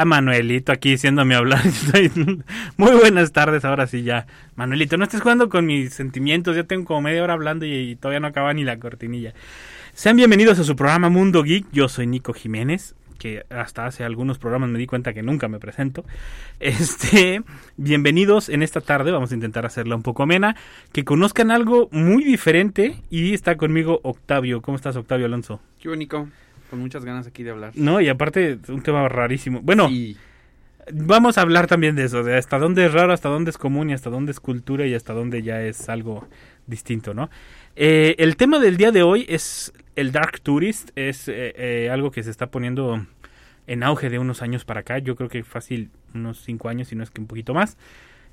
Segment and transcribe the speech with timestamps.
[0.00, 1.60] A Manuelito aquí diciéndome hablar.
[2.78, 4.26] Muy buenas tardes, ahora sí ya.
[4.56, 6.56] Manuelito, no estés jugando con mis sentimientos.
[6.56, 9.34] Ya tengo como media hora hablando y, todavía no acaba ni la cortinilla.
[9.92, 11.66] Sean bienvenidos a su programa Mundo Geek.
[11.70, 15.58] Yo soy Nico Jiménez que hasta hace algunos programas me di cuenta que nunca me
[15.58, 16.06] presento.
[16.60, 17.42] Este,
[17.76, 20.56] bienvenidos en esta tarde, vamos a intentar hacerla un poco amena,
[20.92, 24.62] que conozcan algo muy diferente y está conmigo Octavio.
[24.62, 25.60] ¿Cómo estás, Octavio Alonso?
[25.78, 26.28] Qué Nico,
[26.70, 27.72] con muchas ganas aquí de hablar.
[27.74, 29.60] No, y aparte un tema rarísimo.
[29.62, 30.16] Bueno, Sí.
[30.92, 33.90] vamos a hablar también de eso, de hasta dónde es raro, hasta dónde es común
[33.90, 36.26] y hasta dónde es cultura y hasta dónde ya es algo
[36.66, 37.28] distinto, ¿no?
[37.76, 42.10] Eh, el tema del día de hoy es el Dark Tourist, es eh, eh, algo
[42.10, 43.04] que se está poniendo
[43.66, 46.96] en auge de unos años para acá, yo creo que fácil unos cinco años, si
[46.96, 47.76] no es que un poquito más.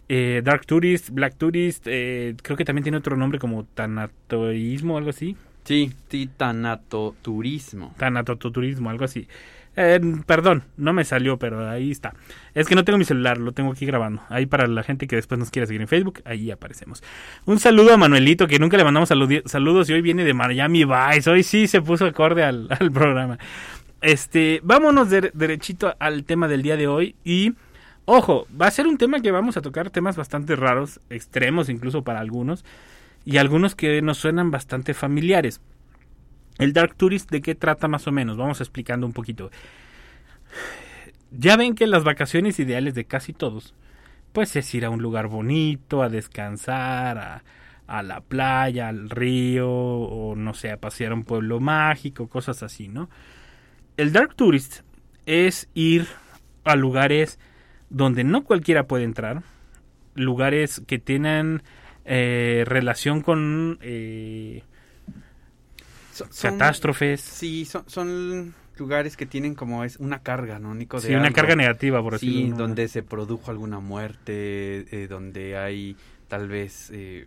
[0.10, 4.98] Eh, Dark Tourist, Black Tourist, eh, creo que también tiene otro nombre como Tanatoísmo o
[4.98, 5.36] algo así.
[5.68, 7.94] Sí, titanatoturismo.
[7.98, 9.28] Tanatoturismo, algo así.
[9.76, 12.14] Eh, perdón, no me salió, pero ahí está.
[12.56, 14.24] Es que no tengo mi celular, lo tengo aquí grabando.
[14.30, 17.04] Ahí para la gente que después nos quiera seguir en Facebook, ahí aparecemos.
[17.46, 21.30] Un saludo a Manuelito, que nunca le mandamos saludos y hoy viene de Miami Vice.
[21.30, 23.38] Hoy sí se puso acorde al, al programa.
[24.02, 27.54] Este, vámonos de- derechito al tema del día de hoy y
[28.06, 32.04] ojo, va a ser un tema que vamos a tocar temas bastante raros, extremos incluso
[32.04, 32.64] para algunos
[33.28, 35.60] y algunos que nos suenan bastante familiares.
[36.60, 38.38] El Dark Tourist, ¿de qué trata más o menos?
[38.38, 39.52] Vamos explicando un poquito.
[41.32, 43.76] Ya ven que las vacaciones ideales de casi todos,
[44.32, 47.44] pues es ir a un lugar bonito, a descansar, a,
[47.86, 52.64] a la playa, al río, o no sé, a pasear a un pueblo mágico, cosas
[52.64, 53.10] así, ¿no?
[53.98, 54.84] El Dark Tourist
[55.26, 56.08] es ir
[56.64, 57.40] a lugares
[57.90, 59.44] donde no cualquiera puede entrar,
[60.16, 61.62] lugares que tienen
[62.08, 64.64] eh, relación con eh,
[66.12, 67.22] Son- catástrofes.
[67.22, 71.00] Sí, son, son lugares que tienen como es una carga, ¿no, Nico?
[71.00, 71.36] De Sí, una algo.
[71.36, 72.46] carga negativa, por Sí, decirlo.
[72.50, 72.58] manera.
[72.68, 75.96] donde se produjo alguna muerte, eh, donde hay
[76.28, 77.26] tal vez eh,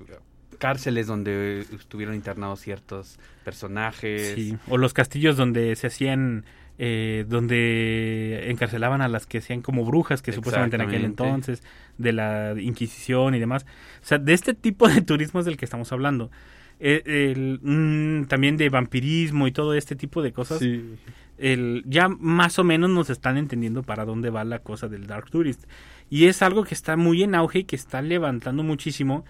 [0.58, 4.32] cárceles donde estuvieron internados ciertos personajes.
[4.34, 6.44] Sí, o los castillos donde se hacían,
[6.82, 11.62] eh, donde encarcelaban a las que hacían como brujas, que supuestamente en aquel entonces,
[11.98, 13.66] de la Inquisición y demás.
[14.02, 16.30] O sea, de este tipo de turismo es del que estamos hablando.
[16.78, 20.60] Eh, el, mm, también de vampirismo y todo este tipo de cosas.
[20.60, 20.96] Sí.
[21.36, 25.30] el, ya más o menos nos están entendiendo para dónde va la cosa del Dark
[25.30, 25.64] Tourist.
[26.08, 29.26] Y es algo que está muy en auge y que está levantando muchísimo.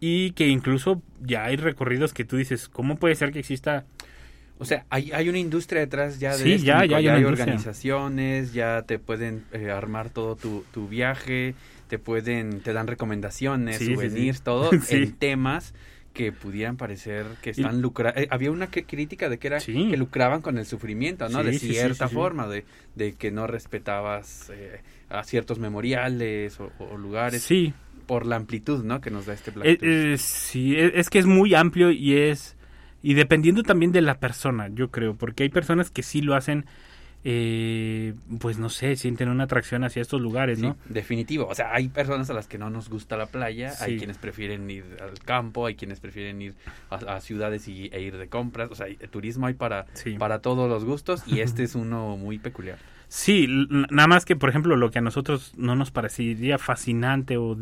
[0.00, 3.86] Y que incluso ya hay recorridos que tú dices, ¿cómo puede ser que exista
[4.60, 7.24] O sea, hay, hay una industria detrás ya de Sí, esto, ya, Nico, ya hay
[7.24, 11.54] organizaciones, ya te pueden eh, armar todo tu, tu viaje,
[11.88, 14.42] te pueden, te dan recomendaciones, Sí, souvenirs, sí.
[14.44, 15.74] todo en temas
[16.12, 18.20] que pudieran parecer que están lucrando.
[18.30, 21.42] había una que- crítica de que era que lucraban con el sufrimiento, ¿no?
[21.44, 22.64] De cierta forma, de,
[22.96, 27.72] de que no respetabas eh, a ciertos memoriales o, o lugares Sí,
[28.06, 29.00] por la amplitud, ¿no?
[29.00, 32.14] Que nos da este Black Eh, eh, sí, es, es que es muy amplio y
[32.16, 32.56] es
[33.02, 36.66] y dependiendo también de la persona, yo creo, porque hay personas que sí lo hacen,
[37.24, 40.76] eh, pues no sé, sienten una atracción hacia estos lugares, Sí, ¿no?
[40.88, 41.46] definitivo.
[41.48, 43.98] O sea, hay personas a las que no nos gusta la playa, hay Sí.
[43.98, 46.54] quienes prefieren ir al campo, hay quienes prefieren ir
[46.88, 48.70] a, a ciudades y, e ir de compras.
[48.70, 50.14] O sea, hay- turismo hay para, Sí.
[50.18, 52.78] para todos los gustos y este es uno muy peculiar.
[53.08, 53.46] Sí,
[53.90, 57.58] nada más que, por ejemplo, lo que a nosotros no nos parecería fascinante o...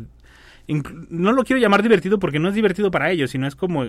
[1.09, 3.85] No lo quiero llamar divertido porque no es divertido para ellos, sino es como,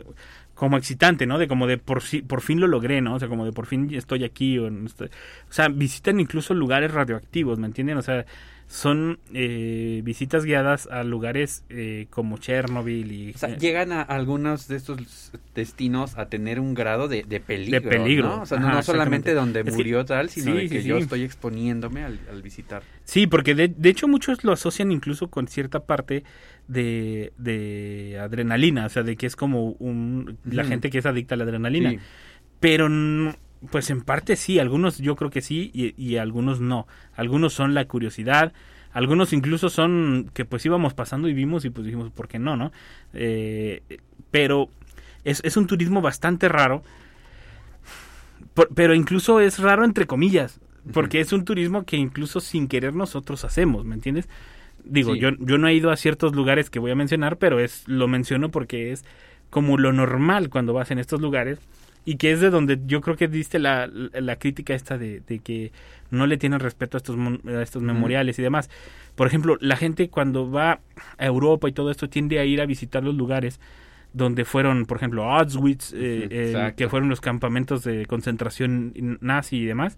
[0.55, 1.39] como excitante, ¿no?
[1.39, 3.15] De como de por, si- por fin lo logré, ¿no?
[3.15, 4.59] O sea, como de por fin estoy aquí.
[4.59, 7.99] O, no estoy- o sea, visitan incluso lugares radioactivos, ¿me entienden?
[7.99, 8.25] O sea,
[8.72, 13.31] son eh, visitas guiadas a lugares eh, como Chernobyl y...
[13.34, 17.41] O sea, eh, llegan a algunos de estos destinos a tener un grado de, de
[17.41, 17.81] peligro.
[17.81, 18.28] De peligro.
[18.28, 18.43] ¿no?
[18.43, 20.83] O sea, no- Ajá, no solamente donde Es que- murió tal, sino sí, de que
[20.83, 21.03] sí, yo sí.
[21.03, 22.84] estoy exponiéndome al, al visitar.
[23.03, 26.23] Sí, porque de, de hecho muchos lo asocian incluso con cierta parte
[26.69, 31.34] de, de adrenalina, o sea, de que es como un, la gente que es adicta
[31.34, 31.95] a la adrenalina.
[32.61, 33.34] Pero, n-
[33.71, 36.86] pues en parte sí, algunos yo creo que sí y, y algunos no.
[37.15, 38.53] Algunos son la curiosidad,
[38.92, 42.57] algunos incluso son que pues íbamos pasando y vimos y pues dijimos, ¿por qué no,
[42.57, 42.72] no?
[43.12, 43.83] Eh,
[44.30, 44.68] pero
[45.24, 46.83] es, es un turismo bastante raro,
[48.54, 50.60] por- pero incluso es raro entre comillas,
[50.92, 54.28] porque es un turismo que incluso sin querer nosotros hacemos, ¿me entiendes?
[54.84, 55.21] Digo, Sí.
[55.21, 58.09] yo, yo no he ido a ciertos lugares que voy a mencionar, pero es lo
[58.09, 59.04] menciono porque es
[59.51, 61.59] como lo normal cuando vas en estos lugares
[62.05, 65.39] y que es de donde yo creo que diste la, la crítica esta de, de
[65.41, 65.71] que
[66.11, 67.17] no le tienen respeto a estos,
[67.47, 68.71] a estos memoriales y demás.
[69.15, 70.81] Por ejemplo, la gente cuando va
[71.19, 73.61] a Europa y todo esto tiende a ir a visitar los lugares
[74.13, 79.67] donde fueron, por ejemplo, Auschwitz, eh, eh, que fueron los campamentos de concentración nazi y
[79.67, 79.97] demás.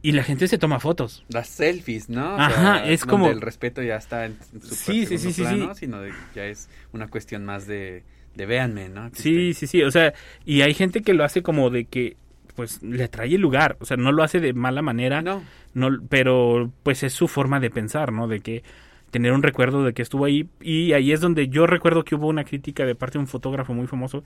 [0.00, 1.24] Y la gente se toma fotos.
[1.28, 2.36] Las selfies, ¿no?
[2.36, 5.74] O Ajá, es como- el respeto ya está en su Sí, sí, sí, sí, plano,
[5.74, 5.80] sí.
[5.80, 8.04] sino de- ya es una cuestión más de,
[8.38, 9.02] de véanme, ¿no?
[9.04, 10.14] Aquí Sí, sí, sí, o sea,
[10.46, 12.16] y hay gente que lo hace como de que,
[12.56, 15.20] pues, le atrae el lugar, o sea, no lo hace de mala manera.
[15.20, 15.42] No,
[15.74, 18.26] no, pero pues es su forma de pensar, ¿no?
[18.28, 18.62] De que
[19.10, 22.28] tener un recuerdo de que estuvo ahí, y ahí es donde yo recuerdo que hubo
[22.28, 24.24] una crítica de parte de un fotógrafo muy famoso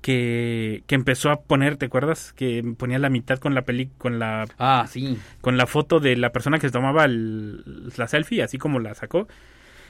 [0.00, 2.32] que, que empezó a poner, ¿te acuerdas?
[2.32, 5.18] Que ponía la mitad con la peli, con la, ah, sí.
[5.40, 8.94] con la foto de la persona que se tomaba el- la selfie, así como la
[8.94, 9.28] sacó.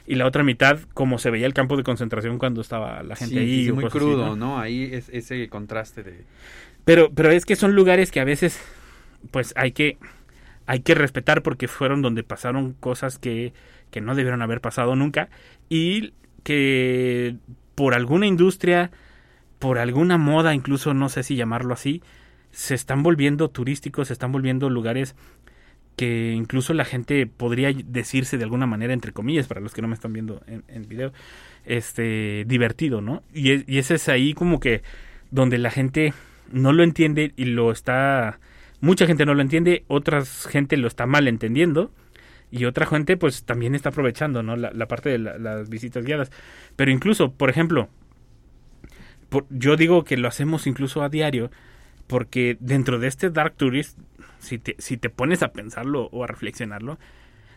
[0.07, 3.39] Y la otra mitad, como se veía el campo de concentración cuando estaba la gente
[3.39, 3.69] Sí, ahí.
[3.69, 4.35] o muy así, crudo, ¿no?
[4.35, 4.59] ¿no?
[4.59, 6.25] Ahí es ese contraste de...
[6.85, 8.59] Pero, pero es que son lugares que a veces,
[9.31, 9.97] pues hay que,
[10.65, 13.53] hay que respetar porque fueron donde pasaron cosas que,
[13.91, 15.29] que no debieron haber pasado nunca
[15.69, 16.13] y
[16.43, 17.35] que
[17.75, 18.91] por alguna industria,
[19.59, 22.01] por alguna moda, incluso no sé si llamarlo así,
[22.51, 25.15] se están volviendo turísticos, se están volviendo lugares
[26.01, 29.87] que incluso la gente podría decirse de alguna manera, entre comillas, para los que no
[29.87, 31.13] me están viendo en, en video,
[31.65, 33.21] este, divertido, ¿no?
[33.33, 34.81] Y, es- ese es ahí como que
[35.29, 36.13] donde la gente
[36.51, 38.39] no lo entiende y lo está,
[38.79, 41.91] mucha gente no lo entiende, otra gente lo está mal entendiendo
[42.49, 44.55] y otra gente pues también está aprovechando, ¿no?
[44.55, 46.31] La, parte de la- las visitas guiadas.
[46.75, 47.89] Pero incluso, por ejemplo,
[49.49, 51.51] yo digo que lo hacemos incluso a diario
[52.11, 53.97] porque dentro de este Dark Tourist,
[54.39, 56.99] si te, si te pones a pensarlo o a reflexionarlo,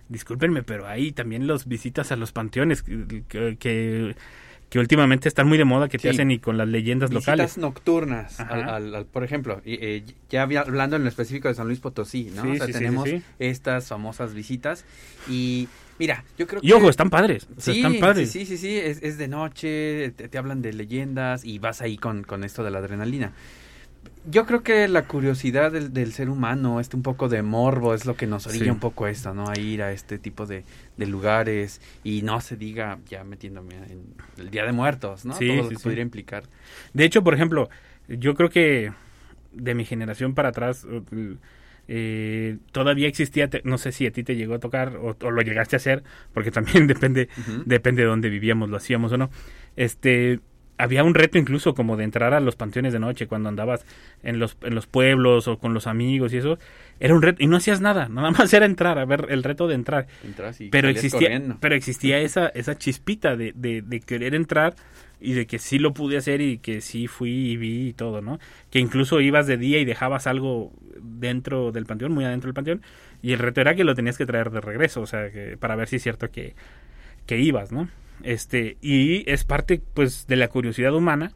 [0.09, 4.15] discúlpenme, pero hay también los visitas a los panteones que, que,
[4.79, 6.09] últimamente están muy de moda, que te Sí.
[6.09, 7.59] hacen y con las leyendas Visitas locales.
[7.59, 8.55] nocturnas, Ajá.
[8.55, 12.31] al, al- al- por ejemplo, eh, ya hablando en lo específico de San Luis Potosí,
[12.35, 12.43] ¿no?
[12.43, 13.09] Sí, o sea, sí, sí, tenemos
[13.39, 14.85] estas famosas visitas
[15.29, 15.69] y
[15.99, 16.67] mira, yo creo que...
[16.67, 17.49] Y ojo, están padres.
[17.57, 18.31] o sea, Sí, están padres.
[18.31, 21.97] sí, sí, sí, es, es de noche, te, te hablan de leyendas y vas ahí
[21.97, 23.33] con, con esto de la adrenalina.
[24.31, 28.07] Yo creo que la curiosidad del, del ser humano, este un poco de morbo, es
[28.07, 28.71] lo que nos orilla Sí.
[28.71, 29.49] un poco esto, ¿no?
[29.51, 30.65] A ir a este tipo de,
[30.97, 35.35] de lugares y no se diga, ya metiéndome en el Día de Muertos, ¿no?
[35.35, 36.45] Sí, Todo lo sí, que podría implicar.
[36.95, 37.69] De hecho, por ejemplo,
[38.09, 38.93] yo creo que
[39.53, 40.87] de mi generación para atrás
[41.87, 45.31] eh, todavía existía, te- no sé si a ti te llegó a tocar o, o
[45.31, 46.03] lo llegaste a hacer,
[46.33, 47.29] porque también depende,
[47.67, 49.31] depende de dónde vivíamos, lo hacíamos o no.
[49.77, 50.41] Este,
[50.77, 53.85] había un reto incluso como de entrar a los panteones de noche cuando andabas
[54.23, 56.59] en los, en los pueblos o con los amigos y eso.
[57.01, 59.67] Era un reto y no hacías nada, nada más era entrar, a ver el reto
[59.69, 60.07] de entrar.
[60.25, 61.57] Entras y Pero existía, corriendo.
[61.61, 64.75] pero existía esa, esa chispita de, de, de querer entrar
[65.21, 68.21] y de que sí lo pude hacer y que sí fui y vi y todo,
[68.21, 68.39] ¿no?
[68.71, 72.83] Que incluso ibas de día y dejabas algo dentro del panteón, muy adentro del panteón,
[73.23, 75.77] y el reto era que lo tenías que traer de regreso, o sea, que para
[75.77, 76.55] ver si es cierto que,
[77.27, 77.89] que ibas, ¿no?
[78.23, 81.33] Este, y es parte, pues, de la curiosidad humana,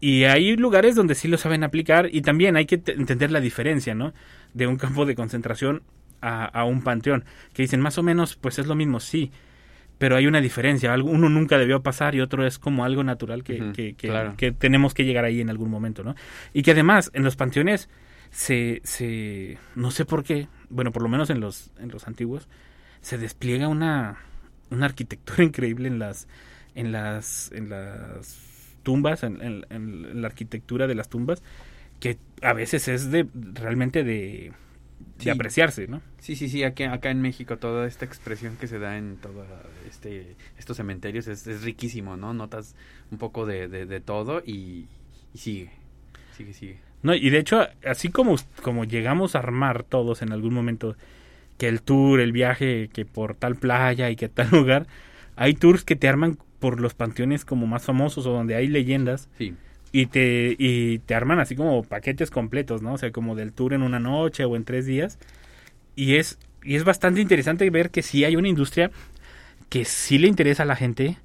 [0.00, 3.40] y hay lugares donde sí lo saben aplicar, y también hay que te- entender la
[3.40, 4.12] diferencia, ¿no?
[4.52, 5.82] De un campo de concentración
[6.20, 9.30] a, a un panteón, que dicen más o menos, pues es lo mismo, sí,
[9.98, 13.62] pero hay una diferencia, uno nunca debió pasar y otro es como algo natural que,
[13.62, 14.34] Ujú, que, que- claro.
[14.36, 16.16] que tenemos que llegar ahí en algún momento, ¿no?
[16.52, 17.88] Y que además en los panteones
[18.32, 22.48] se, se no sé por qué, bueno, por lo menos en los, en los antiguos,
[23.00, 24.16] se despliega una,
[24.72, 26.28] una arquitectura increíble en las,
[26.74, 28.38] en las, en las
[28.82, 31.42] tumbas, en, en- en la arquitectura de las tumbas,
[32.00, 34.52] que a veces es de realmente de,
[35.24, 36.02] de apreciarse, ¿no?
[36.18, 39.46] Sí, sí, sí, aquí, acá en México toda esta expresión que se da en todos
[39.88, 42.32] este, estos cementerios es, es riquísimo, ¿no?
[42.32, 42.76] Notas
[43.10, 44.86] un poco de, de, de todo y,
[45.34, 45.70] y sigue,
[46.36, 46.78] sigue, sigue.
[47.02, 50.96] No, y de hecho, así como, como llegamos a armar todos en algún momento
[51.62, 54.88] que el tour, el viaje, que por tal playa y que tal lugar,
[55.36, 59.28] hay tours que te arman por los panteones como más famosos o donde hay leyendas
[59.38, 59.54] Sí,
[59.92, 62.94] y te, y te arman así como paquetes completos, ¿no?
[62.94, 65.20] O sea, como del tour en una noche o en tres días.
[65.94, 68.90] Y es, y es bastante interesante ver que sí hay una industria
[69.68, 71.16] que sí le interesa a la gente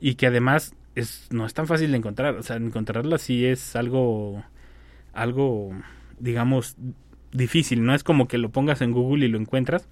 [0.00, 2.34] y que además es, no es tan fácil de encontrar.
[2.34, 4.42] O sea, encontrarla sí es algo,
[5.12, 5.70] algo,
[6.18, 6.76] digamos,
[7.36, 7.84] difícil.
[7.84, 9.88] No es como que lo pongas en Google y lo encuentras.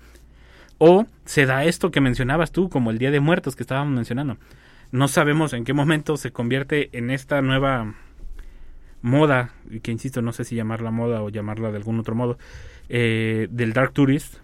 [0.79, 4.37] O se da esto que mencionabas tú, como el Día de Muertos que estábamos mencionando.
[4.91, 7.95] No sabemos en qué momento se convierte en esta nueva
[9.03, 9.51] moda,
[9.83, 12.39] que insisto, no sé si llamarla moda o llamarla de algún otro modo,
[12.89, 14.37] eh, del Dark Tourist,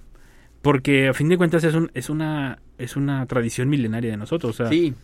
[0.63, 4.61] Porque a fin de cuentas es, un, es, una, es una tradición milenaria de nosotros.
[4.69, 4.95] Sí,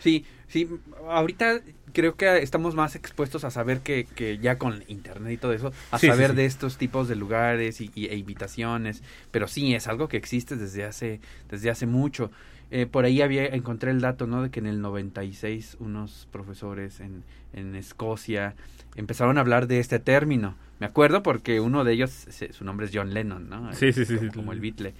[0.00, 0.68] sí, sí.
[1.08, 1.60] Ahorita
[1.92, 5.72] creo que estamos más expuestos a saber que, que ya con internet y todo eso,
[5.90, 6.36] a Sí, saber sí.
[6.36, 9.02] de estos tipos de lugares y, y- e invitaciones.
[9.30, 12.30] Pero sí, es algo que existe desde hace, desde hace mucho.
[12.70, 14.42] Eh, por ahí había encontré el dato, ¿no?
[14.42, 18.56] De que en el 96 unos profesores en, en Escocia
[18.96, 20.56] empezaron a hablar de este término.
[20.80, 23.72] Me acuerdo porque uno de ellos, su nombre es John Lennon, ¿no?
[23.72, 24.94] Sí, sí, sí, Como, como el Beatle.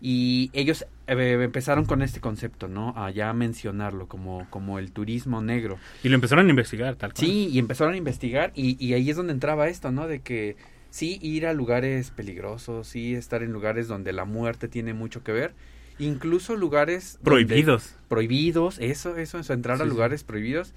[0.00, 2.94] Y ellos eh, empezaron con este concepto, ¿no?
[2.96, 5.78] A ya mencionarlo como, como el turismo negro.
[6.02, 7.26] y lo empezaron a investigar, tal cual.
[7.26, 10.06] Sí, y empezaron a investigar y, y ahí es donde entraba esto, ¿no?
[10.08, 10.56] De que
[10.90, 15.32] sí ir a lugares peligrosos, sí estar en lugares donde la muerte tiene mucho que
[15.32, 15.54] ver,
[15.98, 17.94] incluso lugares Prohibidos.
[18.08, 19.88] prohibidos, eso, eso, eso, entrar a sí.
[19.90, 20.72] lugares prohibidos.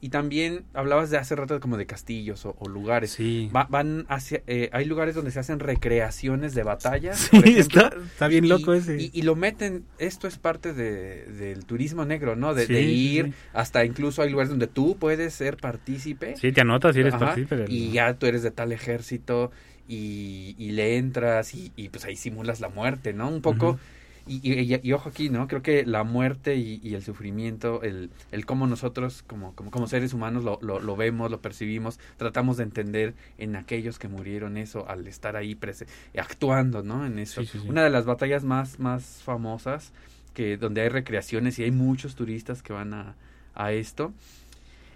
[0.00, 3.10] Y también hablabas de hace rato como de castillos o, o lugares.
[3.10, 3.50] Sí.
[3.54, 7.18] Va- van hacia, eh, hay lugares donde se hacen recreaciones de batallas.
[7.18, 8.96] Sí, ejemplo, está, está bien y- loco ese.
[8.96, 12.54] Y, y lo meten, esto es parte de, del turismo negro, ¿no?
[12.54, 13.32] De, Sí, de ir, sí.
[13.54, 16.36] hasta incluso hay lugares donde tú puedes ser partícipe.
[16.36, 17.56] Sí, te anotas si eres Ajá, partícipe.
[17.56, 19.50] del- Y ya tú eres de tal ejército
[19.88, 23.28] y, y le entras y, y, pues ahí simulas la muerte, ¿no?
[23.28, 23.78] Un poco.
[23.82, 23.97] Y,
[24.28, 25.48] y, y- y ojo aquí, ¿no?
[25.48, 29.86] Creo que la muerte y, y el sufrimiento, el, el cómo nosotros como, como, como
[29.86, 34.56] seres humanos lo, lo, lo vemos, lo percibimos, tratamos de entender en aquellos que murieron
[34.56, 37.06] eso al estar ahí prese- actuando, ¿no?
[37.06, 37.42] En eso.
[37.42, 37.68] Sí, sí, sí.
[37.68, 39.92] Una de las batallas más, más famosas,
[40.34, 43.16] que donde hay recreaciones y hay muchos turistas que van a,
[43.54, 44.12] a esto,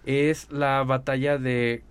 [0.05, 1.83] es la batalla de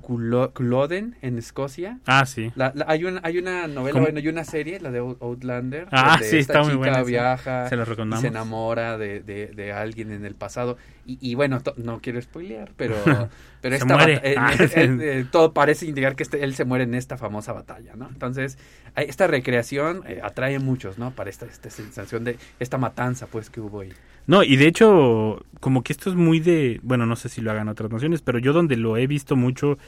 [0.00, 1.98] Culloden en Escocia.
[2.06, 2.52] Ah, sí.
[2.54, 4.04] La- la- hay, una, hay una novela, ¿Cómo?
[4.04, 5.88] bueno, hay una serie, la de Out- Outlander.
[5.90, 7.10] Ah, donde sí, esta está muy chica buena, sí.
[7.10, 10.76] viaja Se y se enamora de, de, de alguien en el pasado.
[11.06, 12.94] Y, y bueno, to- no quiero spoilear, pero,
[13.60, 14.20] pero esta muere.
[14.22, 14.68] eh, Ah, eh,
[15.00, 18.08] eh, todo parece indicar que este- él se muere en esta famosa batalla, ¿no?
[18.08, 18.58] Entonces,
[18.96, 21.10] esta recreación atrae a muchos, ¿no?
[21.12, 23.92] Para esta, esta sensación de esta matanza, pues, que hubo ahí.
[24.28, 27.50] No, y de hecho, como que esto es muy de, bueno, no sé si lo
[27.50, 29.78] hagan otras naciones, pero yo donde lo he visto mucho,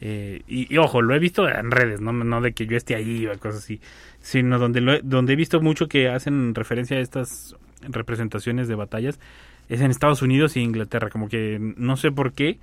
[0.00, 2.94] eh, y, y ojo, lo he visto en redes, no, no de que yo esté
[2.94, 3.80] ahí o cosas así,
[4.20, 8.76] sino donde, lo he, donde he visto mucho que hacen referencia a estas representaciones de
[8.76, 9.20] batallas,
[9.68, 12.58] es en Estados Unidos y Inglaterra, como que no sé por qué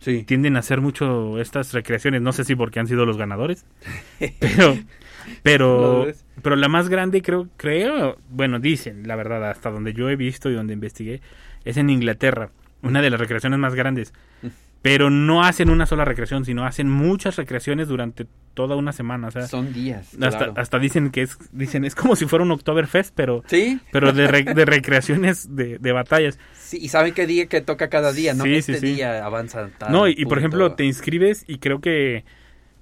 [0.00, 0.24] Sí.
[0.24, 3.64] tienden a hacer mucho estas recreaciones, no sé si porque han sido los ganadores,
[4.40, 4.76] pero...
[5.42, 6.06] Pero,
[6.42, 10.50] pero la más grande creo, creo, bueno, dicen, la verdad, hasta donde yo he visto
[10.50, 11.20] y donde investigué,
[11.64, 12.50] es en Inglaterra,
[12.82, 14.12] una de las recreaciones más grandes.
[14.82, 19.28] Pero no hacen una sola recreación, sino hacen muchas recreaciones durante toda una semana.
[19.28, 20.14] O sea, Son días.
[20.20, 20.54] hasta, claro.
[20.56, 24.26] hasta dicen que es, dicen, es como si fuera un Oktoberfest, pero, Sí, pero de,
[24.26, 26.36] re- de recreaciones de, de batallas.
[26.58, 28.42] sí, y saben qué día que toca cada día, ¿no?
[28.42, 28.94] Sí, este sí, sí.
[28.96, 32.24] día avanza tal No, y, y por ejemplo, te inscribes y creo que,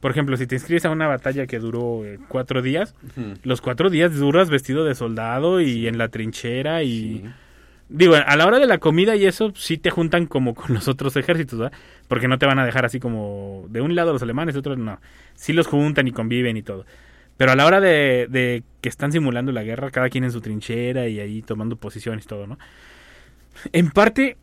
[0.00, 2.94] por ejemplo, si te inscribes a una batalla que duró eh, cuatro días,
[3.42, 7.18] los cuatro días duras vestido de soldado y en la trinchera y...
[7.18, 7.24] Sí.
[7.92, 10.86] Digo, a la hora de la comida y eso sí te juntan como con los
[10.86, 11.76] otros ejércitos, ¿verdad?
[12.06, 14.76] Porque no te van a dejar así como de un lado los alemanes, de otro
[14.76, 15.00] no.
[15.34, 16.86] Sí los juntan y conviven y todo.
[17.36, 20.40] Pero a la hora de, de que están simulando la guerra, cada quien en su
[20.40, 22.58] trinchera y ahí tomando posiciones y todo, ¿no?
[23.72, 24.36] En parte,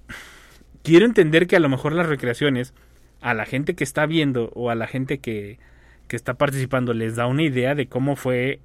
[0.83, 2.73] quiero entender que a lo mejor las recreaciones
[3.21, 5.59] a la gente que está viendo o a la gente que,
[6.07, 8.59] que está participando les da una idea de cómo fue,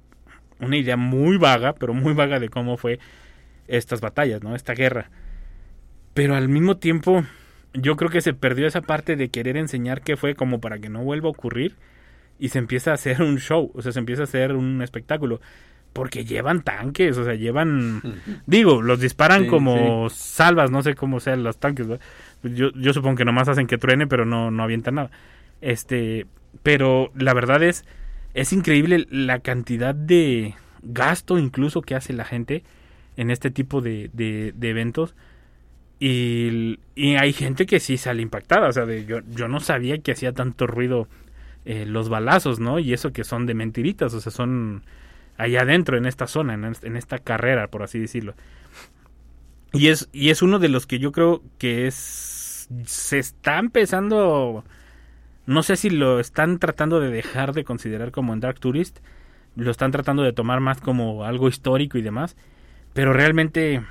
[0.59, 2.99] una idea muy vaga, pero muy vaga de cómo fue
[3.67, 4.55] estas batallas, ¿no?
[4.55, 5.09] Esta guerra.
[6.13, 7.23] Pero al mismo tiempo,
[7.73, 10.89] yo creo que se perdió esa parte de querer enseñar qué fue como para que
[10.89, 11.75] no vuelva a ocurrir
[12.39, 15.41] y se empieza a hacer un show, o sea, se empieza a hacer un espectáculo.
[15.93, 18.01] Porque llevan tanques, o sea, llevan...
[18.47, 21.87] Digo, los disparan Sí, como salvas, no sé cómo sean los tanques.
[21.87, 22.03] ¿verdad?
[22.43, 25.11] Yo, yo supongo que nomás hacen que truene, pero no, no avientan nada.
[25.61, 26.25] Este,
[26.63, 27.85] pero la verdad es,
[28.33, 32.63] es increíble la cantidad de gasto incluso que hace la gente
[33.15, 35.15] en este tipo de, de, de eventos.
[35.99, 38.67] Y, y hay gente que sí sale impactada.
[38.67, 41.07] O sea, de, yo, yo no sabía que hacía tanto ruido
[41.65, 42.79] eh, los balazos, ¿no?
[42.79, 44.83] Y eso que son de mentiritas, o sea, son
[45.37, 48.35] allá adentro, en esta zona, en, es- en esta carrera, por así decirlo.
[49.71, 52.69] Y es, y es uno de los que yo creo que es.
[52.85, 54.63] Se está empezando.
[55.47, 58.99] No sé si lo están tratando de dejar de considerar como en Dark Tourist.
[59.55, 62.35] Lo están tratando de tomar más como algo histórico y demás.
[62.93, 63.83] Pero realmente.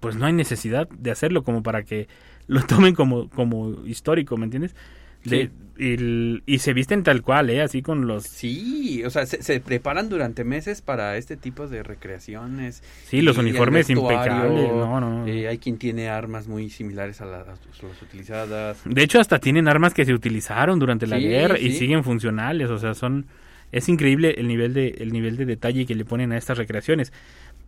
[0.00, 2.08] Pues no hay necesidad de hacerlo como para que
[2.48, 4.76] lo tomen como, como histórico, ¿me entiendes?
[5.24, 5.50] De-
[5.82, 7.62] y, y se visten tal cual, ¿eh?
[7.62, 8.24] Así con los...
[8.24, 12.82] Sí, o sea, se, se preparan durante meses para este tipo de recreaciones.
[13.06, 14.68] Sí, los Y uniformes impecables.
[14.70, 15.26] No, no.
[15.26, 18.82] eh, hay quien tiene armas muy similares a las, a las utilizadas.
[18.84, 22.68] De hecho, hasta tienen armas que se utilizaron durante la Sí, guerra y siguen funcionales.
[22.68, 23.24] O sea, son.
[23.72, 27.10] Es increíble el nivel de, el nivel de detalle que le ponen a estas recreaciones.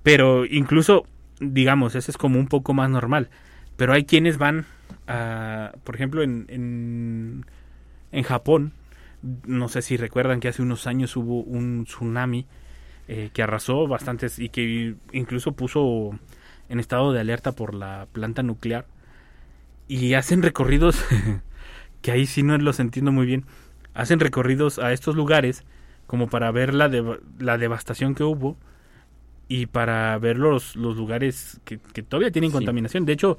[0.03, 1.07] Pero incluso,
[1.41, 3.31] digamos, eso es como un poco más normal.
[3.77, 4.67] Pero hay quienes van
[5.07, 7.47] a, por ejemplo, en, en,
[8.13, 8.73] en Japón,
[9.47, 12.47] no sé si recuerdan que hace unos años hubo un tsunami
[13.09, 16.19] eh, que arrasó bastantes y que incluso puso
[16.69, 18.87] en estado de alerta por la planta nuclear.
[19.89, 21.05] Y hacen recorridos,
[22.03, 23.45] que ahí sí no los entiendo muy bien,
[23.95, 25.65] hacen recorridos a estos lugares
[26.07, 28.57] como para ver la, de, la devastación que hubo
[29.49, 32.57] y para ver los, los lugares que, que todavía tienen Sí.
[32.57, 33.05] contaminación.
[33.05, 33.39] De hecho,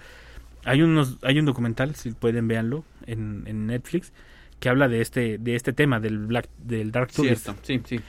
[0.66, 4.14] hay unos hay un documental, si pueden véanlo, en, en Netflix,
[4.60, 8.00] que habla de este de este tema del Black del Dark Tourist Cierto, sí, sí.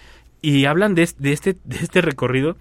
[0.43, 2.57] y hablan de, de este de este recorrido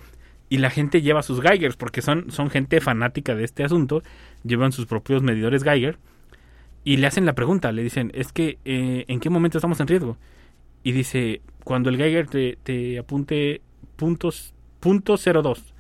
[0.50, 4.02] y la gente lleva sus Geigers porque son son gente fanática de este asunto,
[4.44, 5.98] llevan sus propios medidores Geiger
[6.84, 9.88] y le hacen la pregunta, le dicen, "Es que eh, ¿en qué momento estamos en
[9.88, 10.18] riesgo?"
[10.84, 13.62] Y dice, "Cuando el Geiger te, te apunte
[13.96, 15.74] puntos punto 02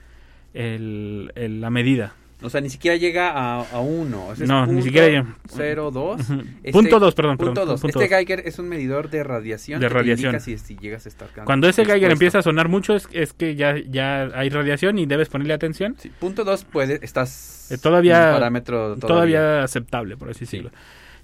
[0.54, 4.28] el, el- la medida." O sea, ni siquiera llega a, a uno.
[4.28, 5.26] o sea, es No, ni punto siquiera llega.
[5.48, 6.22] cero dos.
[6.30, 6.42] Ujú.
[6.64, 7.82] Este- punto 2, perdón, Punto perdón, dos.
[7.82, 8.18] punto Este dos.
[8.20, 9.80] Geiger es un medidor de radiación.
[9.80, 10.36] De que te radiación.
[10.36, 12.14] indica si, si llegas a estar Cuando ese Geiger expuesto.
[12.14, 15.96] empieza a sonar mucho es, es que ya, ya hay radiación y debes ponerle atención.
[15.98, 19.64] Sí, punto dos puede, estás Eh, todavía- en parámetro Todavía, todavía.
[19.64, 20.58] aceptable, por así Sí.
[20.58, 20.72] decirlo.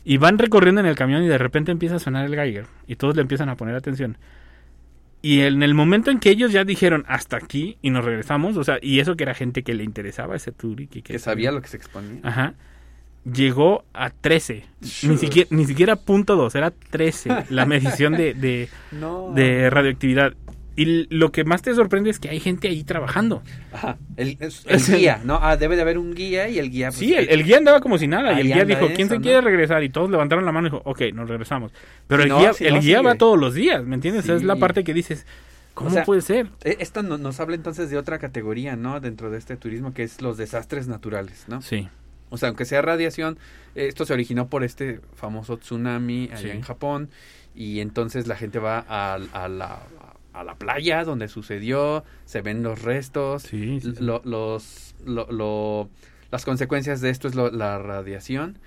[0.06, 2.96] Y van recorriendo en el camión y de repente empieza a sonar el Geiger y
[2.96, 4.18] todos le empiezan a poner atención.
[5.22, 8.64] Y en el momento en que ellos ya dijeron hasta aquí y nos regresamos, o
[8.64, 11.52] sea, y eso que era gente que le interesaba ese tour y que, que sabía
[11.52, 12.22] lo que se exponía.
[12.24, 12.54] Ajá.
[13.26, 14.64] Llegó a 13.
[15.04, 19.32] Ni siquiera, ni siquiera punto 2, era 13 la medición de, de, No.
[19.36, 20.34] de radioactividad.
[20.80, 23.44] Y lo que más te sorprende es que hay gente ahí trabajando.
[23.74, 24.38] Ajá, el,
[24.88, 25.40] guía, ¿no?
[25.42, 26.88] Ah, debe de haber un guía y el guía.
[26.88, 28.32] pues, Sí, el, el guía andaba como si nada.
[28.34, 29.22] y el guía dijo, eso, ¿quién se ¿no?
[29.22, 29.84] quiere regresar?
[29.84, 31.74] Y todos levantaron la mano y dijo, ok, nos regresamos.
[32.08, 34.24] Pero Si el no, guía, si el no, guía va todos los días, ¿me entiendes?
[34.24, 35.26] Esa Es la parte que dices,
[35.74, 36.48] ¿cómo O sea, puede ser?
[36.64, 39.02] eh, Esto no- nos habla entonces de otra categoría, ¿no?
[39.02, 41.62] Dentro de este turismo, que es los desastres naturales, ¿no?
[41.62, 41.90] Sí,
[42.30, 43.38] O sea, aunque sea radiación,
[43.76, 46.50] eh, esto se originó por este famoso tsunami allá Sí.
[46.52, 47.10] en Japón
[47.56, 49.80] y entonces la gente va a, a la,
[50.34, 54.04] a la playa donde sucedió, se ven los restos, sí, sí, sí.
[54.04, 55.90] lo- los, lo- lo-
[56.32, 58.58] las consecuencias de esto es lo- la radiación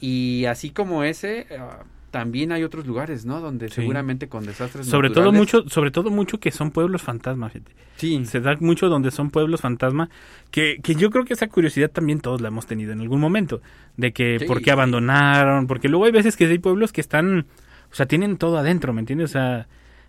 [0.00, 3.40] y así como ese, ah, también hay otros lugares, ¿no?
[3.40, 7.50] Donde seguramente con desastres Sobre todo naturales- mucho, sobre todo mucho que son pueblos fantasma,
[7.50, 7.72] fíjate.
[7.96, 10.08] Sí, Se da mucho donde son pueblos fantasma,
[10.50, 13.60] que, que yo creo que esa curiosidad también todos la hemos tenido en algún momento,
[13.96, 17.46] de que por qué abandonaron, porque luego hay veces que hay pueblos que están,
[17.90, 19.30] o sea, tienen todo adentro, ¿me entiendes?
[19.30, 19.66] O sea,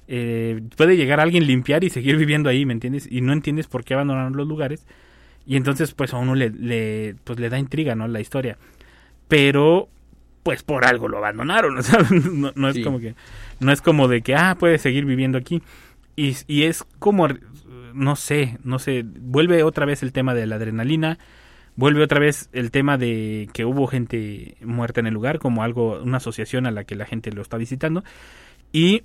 [0.07, 3.07] eh, puede llegar alguien limpiar y seguir viviendo ahí, ¿me entiendes?
[3.11, 4.85] Y no entiendes por qué abandonaron los lugares,
[5.45, 8.07] y entonces pues a uno le, le, pues, le da intriga, ¿no?
[8.07, 8.57] La historia.
[9.27, 9.89] Pero,
[10.43, 11.99] pues por algo lo abandonaron, o sea,
[12.33, 12.83] no, no es Sí.
[12.83, 13.15] como que,
[13.59, 15.61] no es como de que, ah, puede seguir viviendo aquí.
[16.15, 17.27] Y, y es como,
[17.93, 21.17] no sé, no sé, vuelve otra vez el tema de la adrenalina,
[21.75, 26.01] vuelve otra vez el tema de que hubo gente muerta en el lugar, como algo,
[26.01, 28.03] una asociación a la que la gente lo está visitando.
[28.71, 29.03] Y,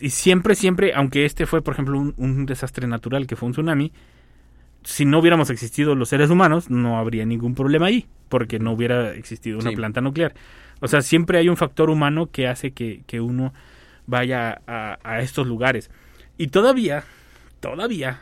[0.00, 3.52] y siempre, siempre, aunque este fue, por ejemplo, un, un desastre natural que fue un
[3.52, 3.92] tsunami,
[4.84, 9.12] si no hubiéramos existido los seres humanos, no habría ningún problema ahí, porque no hubiera
[9.14, 9.76] existido una Sí.
[9.76, 10.34] planta nuclear.
[10.80, 13.52] O sea, siempre hay un factor humano que hace que, que uno
[14.06, 15.90] vaya a, a estos lugares.
[16.38, 17.04] Y todavía,
[17.60, 18.20] todavía,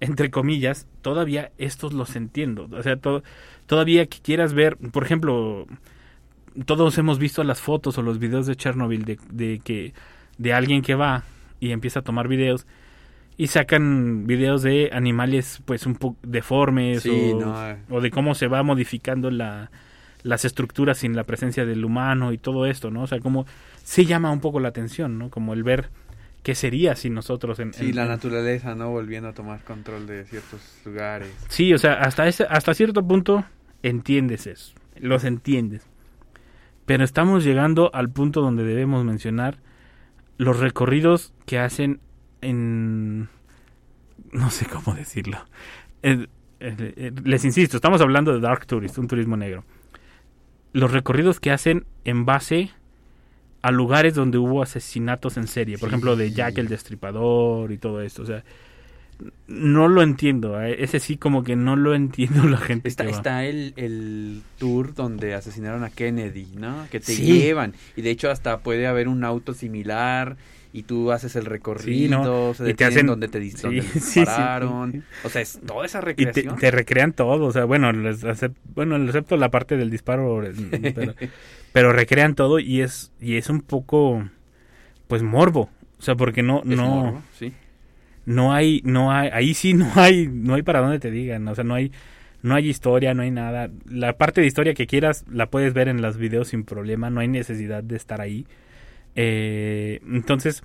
[0.00, 2.68] entre comillas, todavía estos los entiendo.
[2.72, 3.22] O sea, to-
[3.66, 5.66] todavía que quieras ver, por ejemplo,
[6.66, 9.94] todos hemos visto las fotos o los videos de Chernobyl de, de que
[10.38, 11.24] de alguien que va
[11.60, 12.66] y empieza a tomar videos
[13.38, 17.54] y sacan videos de animales pues un poco deformes Sí, o, no,
[17.90, 19.70] o de cómo se va modificando la,
[20.22, 23.02] las estructuras sin la presencia del humano y todo esto, ¿no?
[23.02, 23.46] O sea, como
[23.84, 25.30] sí llama un poco la atención, ¿no?
[25.30, 25.90] Como el ver
[26.42, 28.90] qué sería si nosotros en, Sí, en- la en- naturaleza, ¿no?
[28.90, 31.28] Volviendo a tomar control de ciertos lugares.
[31.48, 33.44] Sí, o sea, hasta ese, hasta cierto punto
[33.82, 35.82] entiendes eso, los entiendes.
[36.86, 39.58] Pero estamos llegando al punto donde debemos mencionar
[40.38, 42.00] los recorridos que hacen
[42.40, 43.28] en
[44.32, 45.38] no sé cómo decirlo.
[46.02, 46.26] Eh,
[46.60, 49.64] eh, eh, les insisto, estamos hablando de Dark Tourist, un turismo negro.
[50.72, 52.70] Los recorridos que hacen en base
[53.62, 55.94] a lugares donde hubo asesinatos en serie, por Sí.
[55.94, 58.44] ejemplo, de Jack el Destripador y todo esto, o sea,
[59.48, 63.10] no lo entiendo, eh, ese sí como que no lo entiendo la gente Está, que
[63.12, 63.16] va.
[63.16, 66.86] está el, el tour donde asesinaron a Kennedy, ¿no?
[66.90, 67.22] Que te Sí.
[67.40, 67.72] llevan.
[67.96, 70.36] Y de hecho hasta puede haber un auto similar
[70.72, 72.52] y tú haces el recorrido, Sí, ¿no?
[72.52, 74.92] se Y te hacen- donde te, dis- Sí, donde sí, sí, dispararon.
[74.92, 75.02] sí.
[75.24, 76.56] O sea, es toda esa Y te, recreación.
[76.58, 78.20] te recrean todo, o sea, bueno, les
[78.74, 81.14] bueno, excepto la parte del disparo, pero,
[81.72, 84.28] pero recrean todo y es y es un poco
[85.08, 85.70] pues morbo.
[85.98, 87.54] O sea, porque no, Es no, morbo, sí.
[88.26, 91.54] No hay, no hay, ahí sí no hay, no hay para dónde te digan, o
[91.54, 91.92] sea, no hay,
[92.42, 93.70] no hay historia, no hay nada.
[93.88, 97.20] La parte de historia que quieras la puedes ver en los videos sin problema, no
[97.20, 98.46] hay necesidad de estar ahí.
[99.14, 100.62] Eh, entonces,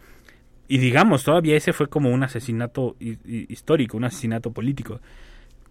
[0.68, 5.00] y digamos, todavía ese fue como un asesinato hi- hi- histórico, un asesinato político.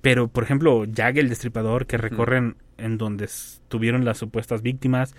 [0.00, 5.14] Pero, por ejemplo, Jack el Destripador, que recorren en donde estuvieron las supuestas víctimas,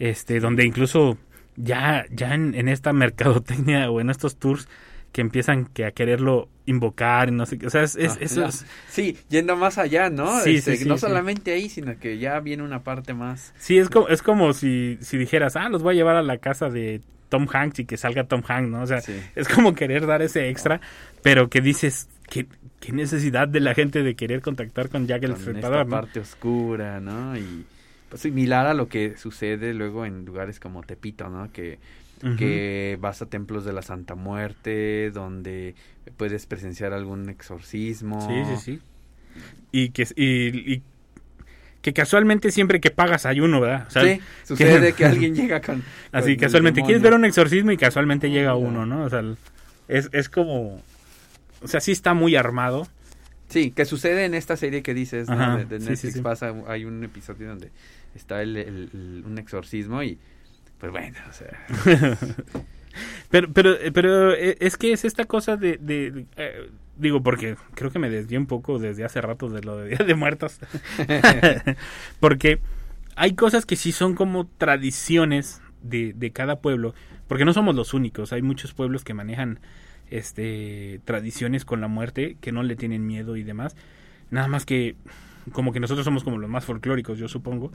[0.00, 1.18] este, donde incluso
[1.56, 4.68] ya, ya en, en esta mercadotecnia o en estos tours
[5.12, 8.18] que empiezan que a quererlo invocar y no sé qué, o sea, es, es- Ah,
[8.20, 10.40] eso es- Sí, yendo más allá, ¿no?
[10.40, 13.54] Sí, Este, sí, sí, no solamente ahí, sino que ya viene una parte más.
[13.58, 16.38] Sí, es como, es como si, si dijeras, ah, los voy a llevar a la
[16.38, 18.82] casa de Tom Hanks y que salga Tom Hanks, ¿no?
[18.82, 19.02] O sea,
[19.34, 20.80] es como querer dar ese extra,
[21.22, 22.46] pero que dices, ¿qué,
[22.80, 25.90] qué necesidad de la gente de querer contactar con Jack el con esta ¿no?
[25.90, 27.36] parte oscura, ¿no?
[27.36, 27.64] Y
[28.08, 31.50] pues, similar a lo que sucede luego en lugares como Tepito, ¿no?
[31.52, 31.78] Que,
[32.36, 35.74] Que vas a templos de la Santa Muerte, donde
[36.16, 38.20] puedes presenciar algún exorcismo.
[38.28, 38.80] Sí, sí, sí.
[39.72, 40.82] Y que, y, y
[41.82, 43.86] que casualmente siempre que pagas hay uno, ¿verdad?
[43.86, 45.82] O sea, Sí, sucede que alguien llega con...
[46.12, 47.70] Así con casualmente, ¿quieres ver un exorcismo?
[47.70, 49.04] Y casualmente llega Ah, uno, ¿no?
[49.04, 49.22] O sea,
[49.86, 50.82] es, es como...
[51.62, 52.88] O sea, sí está muy armado.
[53.48, 55.34] Sí, que sucede en esta serie que dices, de,
[55.66, 56.20] de sí, sí, Netflix sí.
[56.20, 57.70] pasa, hay un episodio donde
[58.14, 60.18] está el, el- el- un exorcismo y
[60.78, 61.66] pues bueno, o sea,
[63.30, 67.56] Pero, pero, pero eh, es que es esta cosa de, de- de, eh, digo, porque
[67.74, 70.58] creo que me desvié un poco desde hace rato de lo de Día de Muertos.
[72.20, 72.60] porque
[73.16, 76.94] hay cosas que sí son como tradiciones de, de cada pueblo,
[77.28, 79.60] porque no somos los únicos, hay muchos pueblos que manejan
[80.10, 83.76] este tradiciones con la muerte, que no le tienen miedo y demás.
[84.30, 84.96] Nada más que
[85.52, 87.72] como que nosotros somos como los más folclóricos, yo supongo,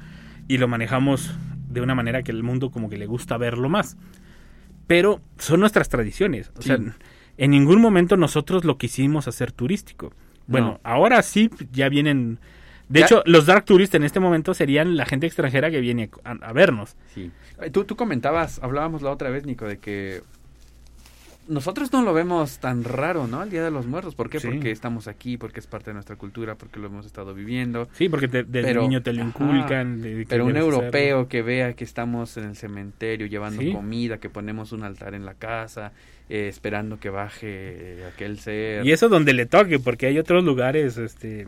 [0.47, 1.33] y lo manejamos
[1.69, 3.97] de una manera que el mundo como que le gusta verlo más.
[4.87, 6.67] Pero son nuestras tradiciones, o Sí.
[6.69, 6.77] sea,
[7.37, 10.13] en ningún momento nosotros lo quisimos hacer turístico.
[10.47, 10.79] Bueno, No.
[10.83, 12.39] ahora sí ya vienen
[12.89, 16.09] de Ya- hecho, los dark tourists en este momento serían la gente extranjera que viene
[16.25, 16.95] a, a vernos.
[17.13, 17.31] sí.
[17.71, 20.21] Tú, tú comentabas, hablábamos la otra vez, Nico, de que
[21.47, 23.43] nosotros no lo vemos tan raro, ¿no?
[23.43, 24.15] El Día de los Muertos.
[24.15, 24.39] ¿Por qué?
[24.39, 24.47] Sí.
[24.47, 27.89] Porque estamos aquí, porque es parte de nuestra cultura, porque lo hemos estado viviendo.
[27.93, 29.29] Sí, porque te- desde Pero- niño te lo ajá.
[29.29, 30.01] inculcan.
[30.01, 33.71] de Pero un europeo que vea que estamos en el cementerio llevando Sí.
[33.73, 35.91] comida, que ponemos un altar en la casa,
[36.29, 38.85] eh, esperando que baje eh, aquel ser.
[38.85, 41.47] Y eso donde le toque, porque hay otros lugares, este,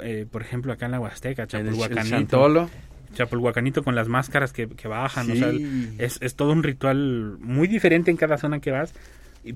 [0.00, 2.68] eh, por ejemplo, acá en la Huasteca, Chapulhuacanito.
[3.14, 5.94] Chapulhuacanito con las máscaras que, que bajan, o sea, Sí.
[5.98, 8.94] es, es todo un ritual muy diferente en cada zona que vas.
[9.44, 9.54] Y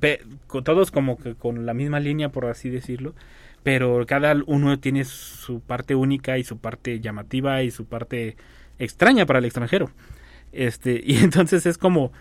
[0.63, 3.15] todos como que con la misma línea, por así decirlo.
[3.63, 8.37] Pero cada uno tiene su parte única y su parte llamativa y su parte
[8.79, 9.91] extraña para el extranjero.
[10.53, 12.13] Este, y entonces es como,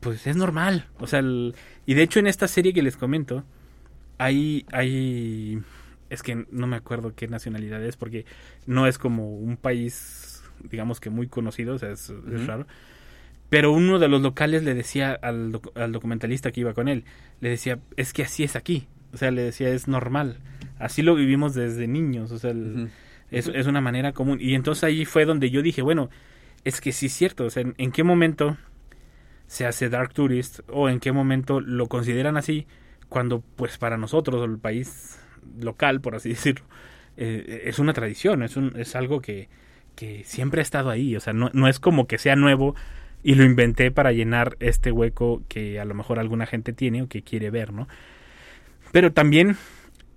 [0.00, 0.86] pues es normal.
[0.98, 1.54] O sea, el-
[1.86, 3.44] y de hecho en esta serie que les comento,
[4.18, 5.60] hay, hay,
[6.10, 8.24] es que no me acuerdo qué nacionalidad es porque
[8.66, 12.66] no es como un país, digamos que muy conocido, o sea, es, es raro.
[13.50, 17.04] Pero uno de los locales le decía al, doc- al documentalista que iba con él,
[17.40, 18.86] le decía, es que así es aquí.
[19.12, 20.38] O sea, le decía, es normal.
[20.78, 22.30] Así lo vivimos desde niños.
[22.32, 22.90] O sea, el-
[23.30, 24.38] es, es una manera común.
[24.40, 26.10] Y entonces ahí fue donde yo dije, bueno,
[26.64, 27.44] es que sí es cierto.
[27.44, 28.56] O sea, ¿en, en qué momento
[29.46, 30.60] se hace Dark Tourist?
[30.68, 32.66] ¿O en qué momento lo consideran así?
[33.08, 35.18] Cuando, pues, para nosotros, el país
[35.60, 36.64] local, por así decirlo,
[37.16, 38.42] eh, es una tradición.
[38.42, 39.48] Es, un, es algo que,
[39.96, 41.16] que siempre ha estado ahí.
[41.16, 42.74] O sea, no, no es como que sea nuevo
[43.22, 47.08] y lo inventé para llenar este hueco que a lo mejor alguna gente tiene o
[47.08, 47.86] que quiere ver, ¿no?
[48.92, 49.56] Pero también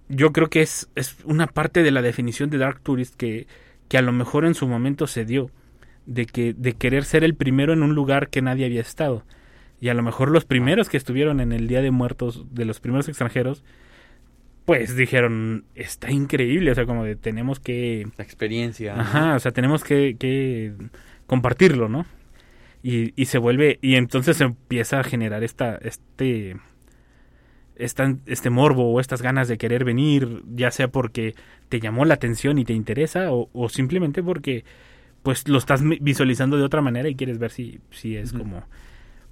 [0.10, 3.48] yo creo que es, es una parte de la definición de Dark Tourist que,
[3.88, 5.52] que a lo mejor en su momento se dio,
[6.06, 9.26] de, que, de querer ser el primero en un lugar que nadie había estado.
[9.80, 12.80] Y a lo mejor los primeros que estuvieron en el Día de Muertos, de los
[12.80, 13.64] primeros extranjeros,
[14.66, 18.08] pues dijeron, está increíble, o sea, como de tenemos que...
[18.18, 18.96] La experiencia.
[18.96, 19.02] ¿no?
[19.02, 20.74] Ajá, o sea, tenemos que, que
[21.26, 22.06] compartirlo, ¿no?
[22.84, 26.58] Y, y se vuelve, y entonces empieza a generar esta, este,
[27.76, 31.34] esta, este morbo o estas ganas de querer venir, ya sea porque
[31.70, 34.66] te llamó la atención y te interesa, o, o simplemente porque
[35.24, 38.64] pues lo estás visualizando de otra manera y quieres ver si, si es como,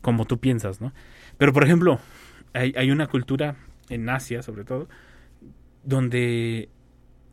[0.01, 0.93] como tú piensas, ¿no?
[1.37, 1.99] Pero por ejemplo,
[2.53, 3.57] hay, hay una cultura
[3.89, 4.87] en Asia, sobre todo,
[5.83, 6.69] donde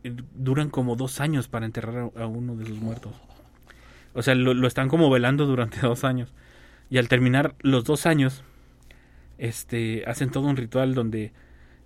[0.02, 3.14] eh, duran como dos años para enterrar a, a uno de sus muertos.
[4.14, 6.32] O sea, lo, lo están como velando durante dos años.
[6.90, 8.42] Y al terminar los dos años,
[9.38, 11.32] este, hacen todo un ritual donde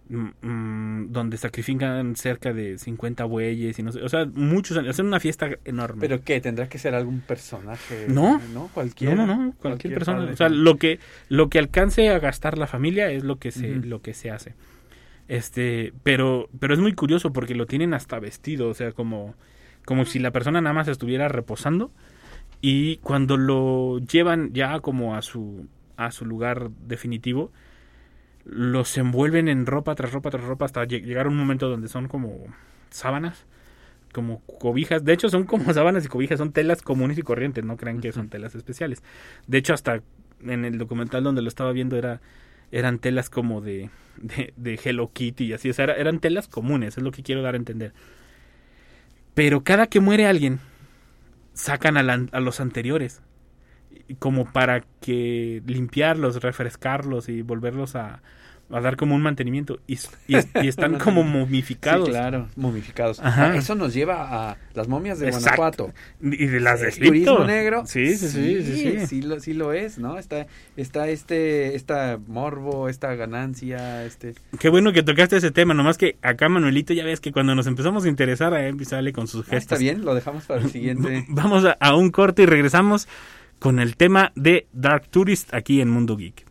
[0.09, 5.07] mm, mm, donde sacrifican cerca de 50 bueyes y no sé, o sea, muchos, hacen
[5.07, 6.01] una fiesta enorme.
[6.01, 6.41] ¿Pero qué?
[6.41, 8.07] ¿Tendrá que ser algún personaje?
[8.09, 8.41] No.
[8.55, 8.71] ¿No?
[8.73, 9.15] Cualquiera.
[9.15, 12.67] no, no, no, cualquier, persona, o sea, lo que lo que alcance a gastar la
[12.67, 14.55] familia es lo que se lo que se hace.
[15.29, 19.35] Este, pero pero es muy curioso porque lo tienen hasta vestido, o sea, como
[19.85, 21.91] como si la persona nada más estuviera reposando
[22.62, 27.53] y cuando lo llevan ya como a su a su lugar definitivo
[28.44, 31.88] los envuelven en ropa tras ropa tras ropa hasta lle- llegar a un momento donde
[31.88, 32.46] son como
[32.90, 33.46] sábanas
[34.12, 35.05] como cobijas.
[35.05, 38.12] De hecho son como sábanas y cobijas son telas comunes y corrientes no crean que
[38.12, 39.03] son telas especiales.
[39.46, 40.03] De hecho hasta
[40.46, 42.20] en el documental donde lo estaba viendo era
[42.72, 46.48] eran telas como de, de, de Hello Kitty y así, o sea, era- eran telas
[46.48, 47.92] comunes, es lo que quiero dar a entender.
[49.35, 50.61] Pero cada que muere alguien,
[51.55, 53.23] sacan a, la- a los anteriores,
[54.19, 58.23] como para que limpiarlos, refrescarlos y volverlos a,
[58.79, 59.81] a dar como un mantenimiento.
[59.87, 59.95] Y,
[60.29, 62.07] y y están como momificados.
[62.07, 63.21] Sí, claro, momificados.
[63.21, 63.53] Ajá.
[63.53, 65.57] Ah, Eso nos lleva a las momias de Exacto.
[65.57, 65.93] Guanajuato.
[66.23, 67.09] Y de las de ¿Es Egipto.
[67.35, 67.83] turismo negro?
[67.87, 69.23] Sí, sí, sí, sí, sí.
[69.23, 70.19] lo, sí lo es, ¿no?
[70.19, 74.35] Está, está este, esta morbo, esta ganancia, este...
[74.59, 77.67] Qué bueno que tocaste ese tema, nomás que acá Manuelito ya ves que cuando nos
[77.67, 79.63] empezamos a interesar, a sale con sus Ah, gestos.
[79.73, 81.25] está bien, lo dejamos para el siguiente.
[81.29, 83.07] Vamos a, a un corte y regresamos
[83.59, 86.45] con el tema de Dark Tourist aquí en Mundo Geek.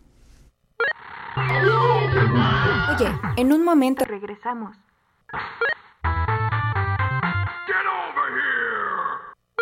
[2.36, 4.78] Oye, en un momento regresamos.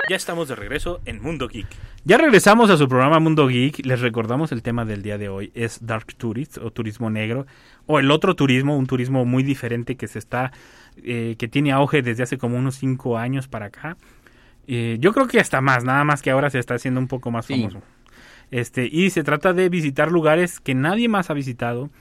[0.09, 1.67] Ya estamos de regreso en Mundo Geek.
[2.03, 3.85] Ya regresamos a su programa Mundo Geek.
[3.85, 7.45] Les recordamos el tema del día de hoy es Dark Tourist o turismo negro
[7.85, 10.51] o el otro turismo, un turismo muy diferente que se está
[11.03, 13.97] eh, que tiene auge desde hace como unos cinco años para acá.
[14.67, 17.29] Eh, yo creo que hasta más, nada más que ahora se está haciendo un poco
[17.31, 17.55] más Sí.
[17.55, 17.81] famoso.
[18.51, 21.91] Este y se trata de visitar lugares que nadie más ha visitado,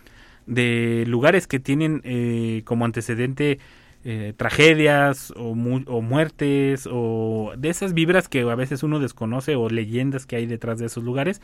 [0.49, 3.61] de lugares que tienen eh, como antecedente
[4.05, 9.55] eh, tragedias o, mu- o muertes o de esas vibras que a veces uno desconoce
[9.57, 11.41] o leyendas que hay detrás de esos lugares.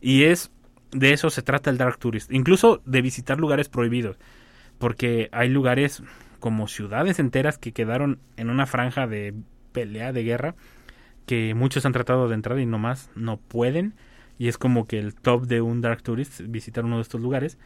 [0.00, 0.50] Y es
[0.90, 4.18] de eso se trata el Dark Tourist incluso de visitar lugares prohibidos
[4.78, 6.02] porque hay lugares
[6.38, 9.32] como ciudades enteras que quedaron en una franja de
[9.72, 10.54] pelea de guerra
[11.24, 13.94] que muchos han tratado de entrar y nomás no pueden.
[14.38, 17.58] Y es como que el top de un Dark Tourist visitar uno de estos lugares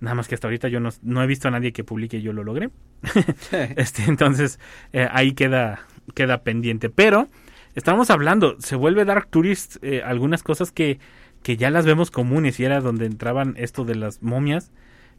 [0.00, 2.32] nada más que hasta ahorita yo no, no he visto a nadie que publique yo
[2.32, 2.70] lo logré
[3.76, 4.58] este, entonces,
[4.92, 5.80] eh, ahí queda,
[6.14, 6.90] queda pendiente.
[6.90, 7.28] Pero,
[7.74, 10.98] estamos hablando, se vuelve Dark Tourist eh, algunas cosas que,
[11.42, 14.70] que ya las vemos comunes y era donde entraban esto de las momias.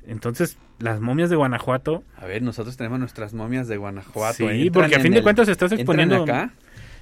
[0.08, 4.36] Entonces, las momias de Guanajuato, A ver, nosotros tenemos nuestras momias de Guanajuato.
[4.38, 6.54] Sí, ¿Entran porque a fin de el- cuentas estás exponiendo- acá?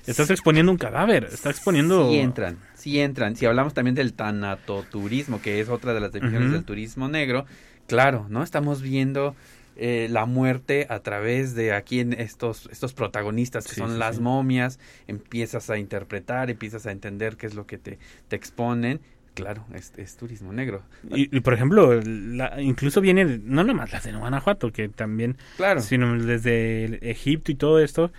[0.05, 2.09] Estás exponiendo un cadáver, estás exponiendo...
[2.09, 3.35] Sí entran, sí entran.
[3.35, 7.45] Si hablamos también del tanatoturismo, que es otra de las definiciones del turismo negro,
[7.87, 8.43] claro, ¿no?
[8.43, 9.35] Estamos viendo
[9.75, 13.97] eh, la muerte a través de aquí en estos, estos protagonistas que Sí, son sí,
[13.97, 14.21] las sí.
[14.21, 18.99] momias, empiezas a interpretar, empiezas a entender qué es lo que te, te exponen.
[19.33, 20.83] Claro, es, es turismo negro.
[21.09, 25.81] Y, y, por ejemplo, la- incluso viene, no nomás las de Guanajuato, que también Claro.
[25.81, 28.11] sino desde Egipto y todo esto,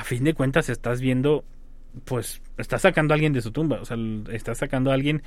[0.00, 1.44] a fin de cuentas estás viendo,
[2.04, 3.96] pues, estás sacando a alguien de su tumba, o sea,
[4.32, 5.22] estás sacando a alguien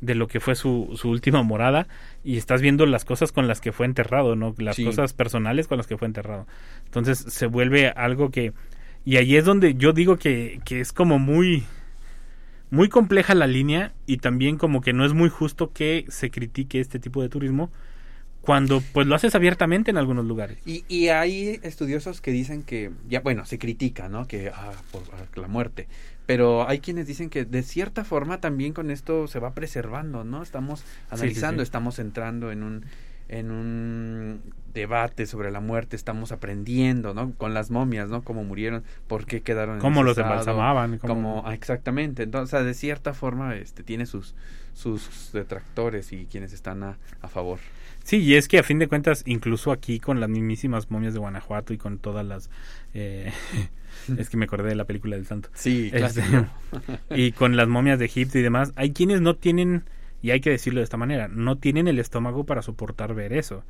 [0.00, 1.86] de lo que fue su, su última morada
[2.24, 4.54] y estás viendo las cosas con las que fue enterrado, ¿no?
[4.58, 4.84] Las Sí.
[4.84, 6.46] cosas personales con las que fue enterrado.
[6.84, 8.52] Entonces se vuelve algo que...
[9.04, 11.64] Y ahí es donde yo digo que, que es como muy...
[12.68, 16.80] Muy compleja la línea y también como que no es muy justo que se critique
[16.80, 17.70] este tipo de turismo
[18.46, 20.58] cuando pues lo haces abiertamente en algunos lugares.
[20.64, 24.26] Y, y hay estudiosos que dicen que, ya bueno, se critica, ¿no?
[24.26, 25.88] Que ah, por ah, la muerte.
[26.26, 30.42] Pero hay quienes dicen que de cierta forma también con esto se va preservando, ¿no?
[30.42, 31.64] Estamos analizando, sí.
[31.64, 32.86] estamos entrando en un
[33.28, 34.40] en un
[34.72, 37.32] debate sobre la muerte, estamos aprendiendo, ¿no?
[37.32, 38.22] Con las momias, ¿no?
[38.22, 42.22] Cómo murieron, por qué quedaron en Cómo los embalsamaban, cómo- ah, exactamente.
[42.22, 44.34] Entonces, o sea, de cierta forma, este, tiene sus,
[44.74, 47.58] sus detractores y quienes están a, a favor.
[48.06, 51.18] Sí, y es que a fin de cuentas, incluso aquí con las mismísimas momias de
[51.18, 52.50] Guanajuato y con todas las...
[52.94, 53.32] eh,
[54.16, 55.48] es que me acordé de la película del santo.
[55.54, 56.22] Sí, Este,
[57.10, 59.84] y con las momias de Egipto y demás, hay quienes no tienen,
[60.22, 63.64] y hay que decirlo de esta manera, no tienen el estómago para soportar ver eso.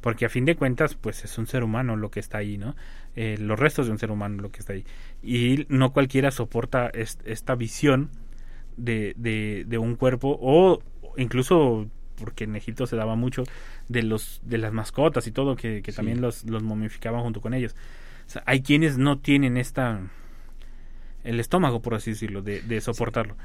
[0.00, 2.74] Porque a fin de cuentas, pues es un ser humano lo que está ahí, ¿no?
[3.16, 4.84] Eh, los restos de un ser humano lo que está ahí.
[5.22, 8.08] Y no cualquiera soporta est- esta visión
[8.76, 10.82] de, de, de un cuerpo o
[11.16, 13.44] incluso porque en Egipto se daba mucho
[13.90, 15.96] de los de las mascotas y todo que, que Sí.
[15.96, 17.74] también los, los momificaban junto con ellos.
[18.26, 20.00] O sea, hay quienes no tienen esta
[21.24, 23.36] el estómago, por así decirlo, de, de soportarlo.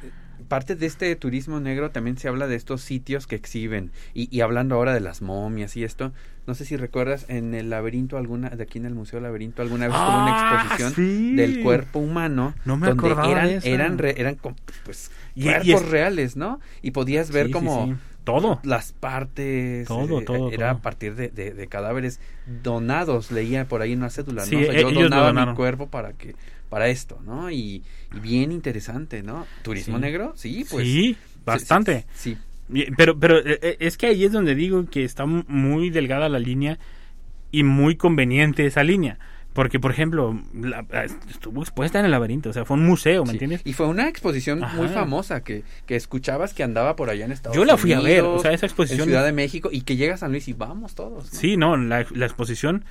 [0.47, 4.41] parte de este turismo negro también se habla de estos sitios que exhiben y, y
[4.41, 6.13] hablando ahora de las momias y esto
[6.47, 9.87] no sé si recuerdas en el laberinto alguna de aquí en el museo laberinto alguna
[9.87, 11.35] vez hubo una Ah, exposición sí.
[11.35, 14.37] del cuerpo humano No me donde acordaba eran de eran re- eran
[14.85, 17.97] pues Y- y cuerpos es- reales no y podías ver Sí, como.
[18.25, 18.59] Todo.
[18.63, 20.77] las partes Todo, eh, todo, era todo.
[20.79, 22.19] a partir de, de- de cadáveres
[22.63, 26.13] donados leía por ahí una cédula Sí, no o sea, yo donaba mi cuerpo para
[26.13, 26.35] que
[26.69, 27.83] para esto no y,
[28.13, 30.01] y bien interesante no turismo Sí.
[30.01, 32.05] negro sí pues sí, bastante.
[32.15, 32.37] sí,
[32.73, 35.91] Y- Pero, pero eh, eh, es que ahí es donde digo que está mu- muy
[35.91, 36.79] delgada la línea
[37.51, 39.19] y muy conveniente esa línea.
[39.55, 43.23] Porque, por ejemplo, la- la- estuvo expuesta en el laberinto, o sea, fue un museo,
[43.23, 43.35] ¿me Sí.
[43.37, 43.61] entiendes?
[43.63, 44.75] Y fue una exposición Ajá.
[44.77, 47.79] muy famosa que, que escuchabas que andaba por allá en Estados Yo Unidos.
[47.79, 50.15] la fui a ver, o sea, esa exposición- En Ciudad de México y que llega
[50.15, 51.31] a San Luis y vamos todos.
[51.33, 51.39] ¿no?
[51.39, 52.83] Sí, no, la, la exposición,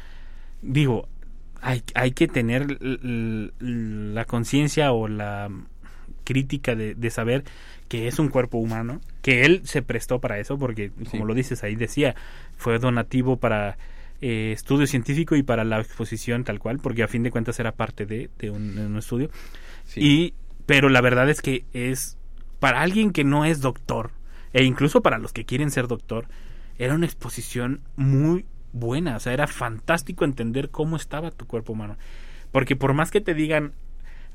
[0.63, 1.07] digo,
[1.61, 2.79] hay, hay que tener
[3.61, 5.51] la conciencia o la
[6.25, 7.45] crítica de, de saber
[7.89, 11.29] que es un cuerpo humano, que él se prestó para eso, porque como Sí.
[11.29, 12.15] lo dices ahí decía,
[12.57, 13.77] fue donativo para
[14.21, 17.73] eh, estudio científico y para la exposición tal cual, porque a fin de cuentas era
[17.73, 19.31] parte de, de un, de un estudio.
[19.87, 20.01] Sí.
[20.01, 20.35] Y,
[20.67, 22.17] pero la verdad es que es,
[22.61, 24.11] para alguien que no es doctor,
[24.53, 26.27] e incluso para los que quieren ser doctor,
[26.79, 29.17] era una exposición muy buena.
[29.17, 31.97] O sea, era fantástico entender cómo estaba tu cuerpo humano.
[32.53, 33.73] Porque por más que te digan,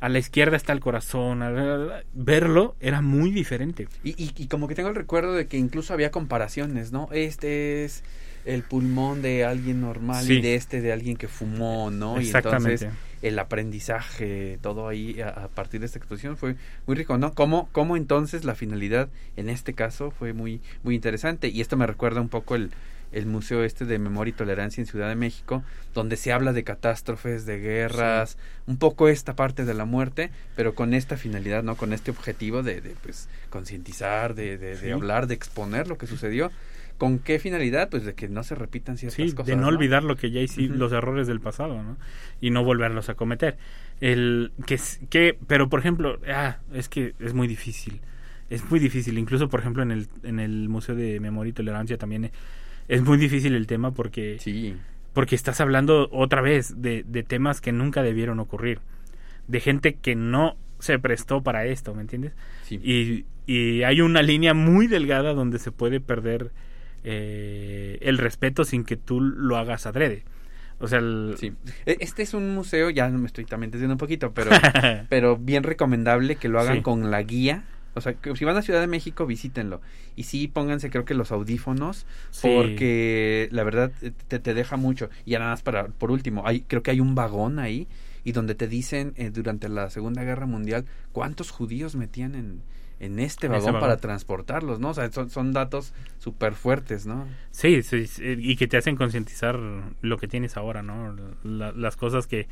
[0.02, 3.88] a la izquierda está el corazón, a la- verlo era muy diferente.
[4.04, 7.10] Y, y, y como que tengo el recuerdo de que incluso había comparaciones, ¿no?
[7.12, 8.04] Este es
[8.46, 10.34] el pulmón de alguien normal Sí.
[10.38, 12.20] y de este de alguien que fumó, ¿no?
[12.20, 12.86] Y Exactamente.
[12.86, 16.56] entonces el aprendizaje, todo ahí a, a partir de esta exposición fue
[16.88, 17.34] muy rico, ¿no?
[17.34, 21.50] Cómo, cómo entonces la finalidad en este caso fue muy, muy interesante.
[21.50, 22.72] Y esto me recuerda un poco el,
[23.12, 26.64] el museo este de memoria y tolerancia en Ciudad de México, donde se habla de
[26.64, 31.76] catástrofes, de guerras, un poco esta parte de la muerte, pero con esta finalidad, ¿no?
[31.76, 36.08] Con este objetivo de, de pues, concientizar, de, de, de hablar, de exponer lo que
[36.08, 36.52] sucedió.
[37.00, 37.90] ¿Con qué finalidad?
[37.90, 39.48] Pues de que no se repitan ciertas Sí, cosas.
[39.48, 41.98] de no, olvidar lo que ya hicimos, los errores del pasado, ¿no?
[42.42, 43.58] Y no volverlos a cometer.
[44.02, 44.78] El que,
[45.10, 48.02] que pero por ejemplo, ah, es que es muy difícil.
[48.52, 51.98] Es muy difícil, incluso por ejemplo en el en el Museo de Memoria y Tolerancia
[51.98, 52.32] también eh,
[52.88, 54.76] es muy difícil el tema porque Sí,
[55.14, 58.80] porque estás hablando otra vez de, de temas que nunca debieron ocurrir,
[59.48, 62.34] de gente que no se prestó para esto, ¿me entiendes?
[62.64, 62.76] sí.
[62.84, 66.52] Y, y hay una línea muy delgada donde se puede perder
[67.04, 70.24] eh, el respeto sin que tú lo hagas adrede.
[70.80, 71.54] O sea, el- Sí.
[71.86, 74.50] E- Este es un museo, ya me estoy también diciendo un poquito, pero,
[75.10, 76.82] pero bien recomendable que lo hagan Sí.
[76.82, 77.64] con la guía.
[77.96, 79.82] O sea, que si van a Ciudad de México, visítenlo.
[80.16, 82.48] Y sí, pónganse creo que los audífonos, Sí.
[82.56, 85.10] porque la verdad eh, te, te deja mucho.
[85.26, 87.88] Y nada más para, por último, hay, creo que hay un vagón ahí
[88.24, 92.62] y donde te dicen eh, durante la Segunda Guerra Mundial cuántos judíos metían en,
[93.00, 93.80] en este vagón, vagón.
[93.82, 94.90] para transportarlos, ¿no?
[94.90, 97.28] O sea, son, son datos súper fuertes, ¿no?
[97.52, 99.60] Sí, sí, sí, y que te hacen concientizar
[100.02, 101.16] lo que tienes ahora, ¿no?
[101.44, 102.48] La- las cosas que,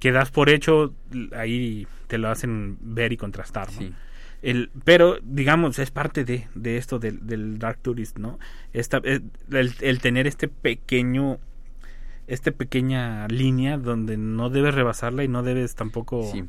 [0.00, 0.92] que das por hecho,
[1.36, 3.78] ahí te lo hacen ver y contrastar, ¿no?
[3.78, 3.92] Sí.
[4.42, 8.38] El, pero, digamos, es parte de, de esto del, del Dark Tourist, ¿no?
[8.72, 9.20] Esta, eh,
[9.50, 11.38] el, el tener este pequeño,
[12.26, 16.44] este pequeña línea donde no debes rebasarla y no debes tampoco Sí.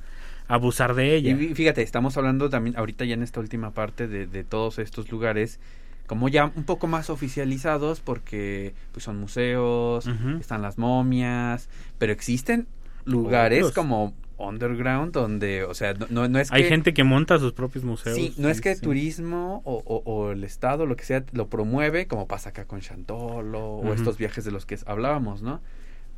[0.47, 1.31] Abusar de ella.
[1.31, 4.79] Y fí- fíjate, estamos hablando también ahorita ya en esta última parte de, de todos
[4.79, 5.59] estos lugares
[6.07, 10.07] como ya un poco más oficializados porque pues son museos,
[10.39, 12.65] están las momias, pero existen
[13.03, 13.73] lugares Otros.
[13.75, 17.83] como underground donde, o sea, no, no, es Hay que gente que monta sus propios
[17.83, 18.15] museos.
[18.15, 18.81] Sí, no es que sí.
[18.81, 22.79] turismo o, o- o el Estado, lo que sea, lo promueve, como pasa acá con
[22.79, 25.59] Chantolo o estos viajes de los que hablábamos, ¿no?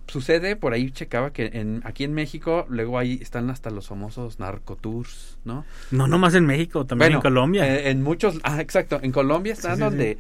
[0.10, 4.39] Sucede, por ahí checaba que en, aquí en México luego ahí están hasta los famosos
[4.39, 5.65] narcotours, ¿no?
[5.91, 7.65] No, nomás en México, también en Colombia.
[7.67, 10.17] eh, en muchos, ah, exacto, en Colombia están Sí, sí, donde...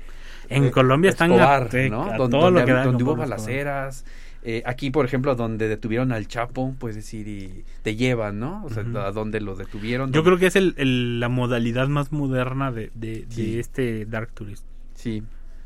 [0.49, 2.03] En eh, Colombia están Escobar, a- ¿no?
[2.05, 4.03] a Don- todo donde, lo que donde hubo balaceras.
[4.41, 8.63] eh, aquí, por ejemplo, donde detuvieron al Chapo, pues decir, y te llevan, ¿no?
[8.65, 10.11] O sea, a donde lo detuvieron.
[10.11, 14.05] Yo donde- creo que es el, el- la modalidad más moderna de, de, de este
[14.05, 14.63] Dark Tourist.
[14.95, 15.23] Sí,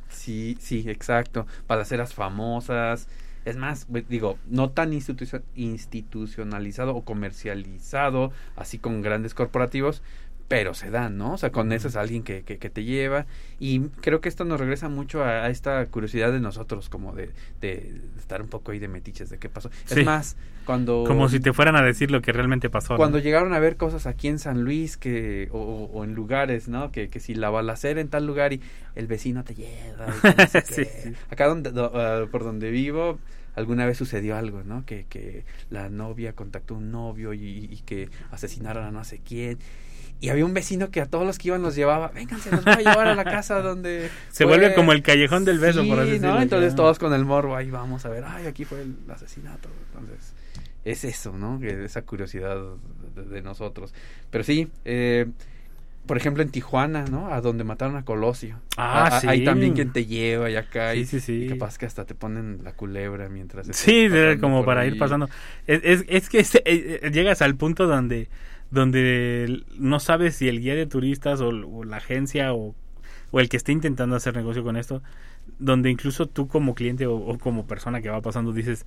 [0.10, 1.46] sí, sí, exacto.
[1.68, 3.08] Balaceras famosas.
[3.46, 10.02] Es más, digo, no tan institucio- institucionalizado o comercializado, así con grandes corporativos,
[10.48, 11.34] pero se dan, ¿no?
[11.34, 13.26] O sea, con eso es alguien que, que, que te lleva.
[13.60, 17.32] Y creo que esto nos regresa mucho a, a esta curiosidad de nosotros, como de,
[17.62, 19.70] de estar un poco ahí de metiches de qué pasó.
[19.86, 20.02] Sí.
[20.02, 20.36] Es más,
[20.66, 21.06] cuando...
[21.08, 22.94] Como si te fueran a decir lo que realmente pasó.
[22.94, 22.98] ¿no?
[22.98, 25.60] Cuando llegaron a ver cosas aquí en San Luis que o,
[25.92, 26.92] o- en lugares, ¿no?
[26.92, 28.62] Que, que si la balacera en tal lugar y
[28.96, 30.08] el vecino te lleva.
[30.24, 31.14] y no sé Sí.
[31.32, 33.18] Acá donde, do- ah, por donde vivo
[33.56, 34.84] alguna vez sucedió algo, ¿no?
[34.86, 39.22] Que, que la novia contactó a un novio y, y que asesinaron a no sé
[39.24, 39.60] quién.
[40.24, 42.76] Y había un vecino que a todos los que iban los llevaba, vénganse, los voy
[42.76, 44.10] a llevar a la casa donde...
[44.32, 44.58] Se fue".
[44.58, 46.14] vuelve como el callejón del beso, Sí, por así ¿no?
[46.14, 46.42] decirlo.
[46.42, 46.76] Entonces Ya.
[46.78, 49.68] todos con el morbo, ahí vamos a ver, ay, aquí fue el asesinato.
[49.94, 50.34] Entonces,
[50.86, 51.62] es eso, ¿no?
[51.62, 52.56] Esa curiosidad
[53.16, 53.94] de, de nosotros.
[54.32, 55.26] Pero sí, eh,
[56.06, 57.34] por ejemplo, en Tijuana, ¿no?
[57.34, 58.62] A donde mataron a Colosio.
[58.78, 59.28] Ah, A- sí.
[59.28, 60.94] Ahí también quien te lleva y acá.
[60.94, 61.34] Sí, y, sí, sí.
[61.46, 63.68] y capaz que hasta te ponen la culebra mientras...
[63.76, 64.08] Sí,
[64.40, 64.90] como para ahí.
[64.92, 65.28] ir pasando.
[65.68, 68.28] Es, es, es que es- eh, eh, llegas al punto donde,
[68.74, 72.76] donde no sabes si el guía de turistas o, o la agencia o,
[73.32, 75.04] o el que esté intentando hacer negocio con esto,
[75.60, 78.86] donde incluso tú como cliente o, o como persona que va pasando dices,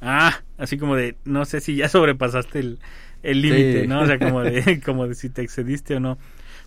[0.00, 2.78] ah, así como de, no sé si ya sobrepasaste el
[3.22, 3.86] el límite, Sí.
[3.86, 4.00] ¿no?
[4.00, 6.18] O sea, como de, como de si te excediste o no.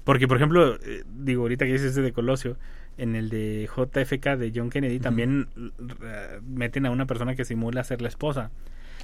[0.06, 2.58] Porque, por ejemplo, eh, digo, ahorita que dices ese de Colosio,
[2.98, 7.84] en el de JFK de John Kennedy también eh, meten a una persona que simula
[7.84, 8.52] ser la esposa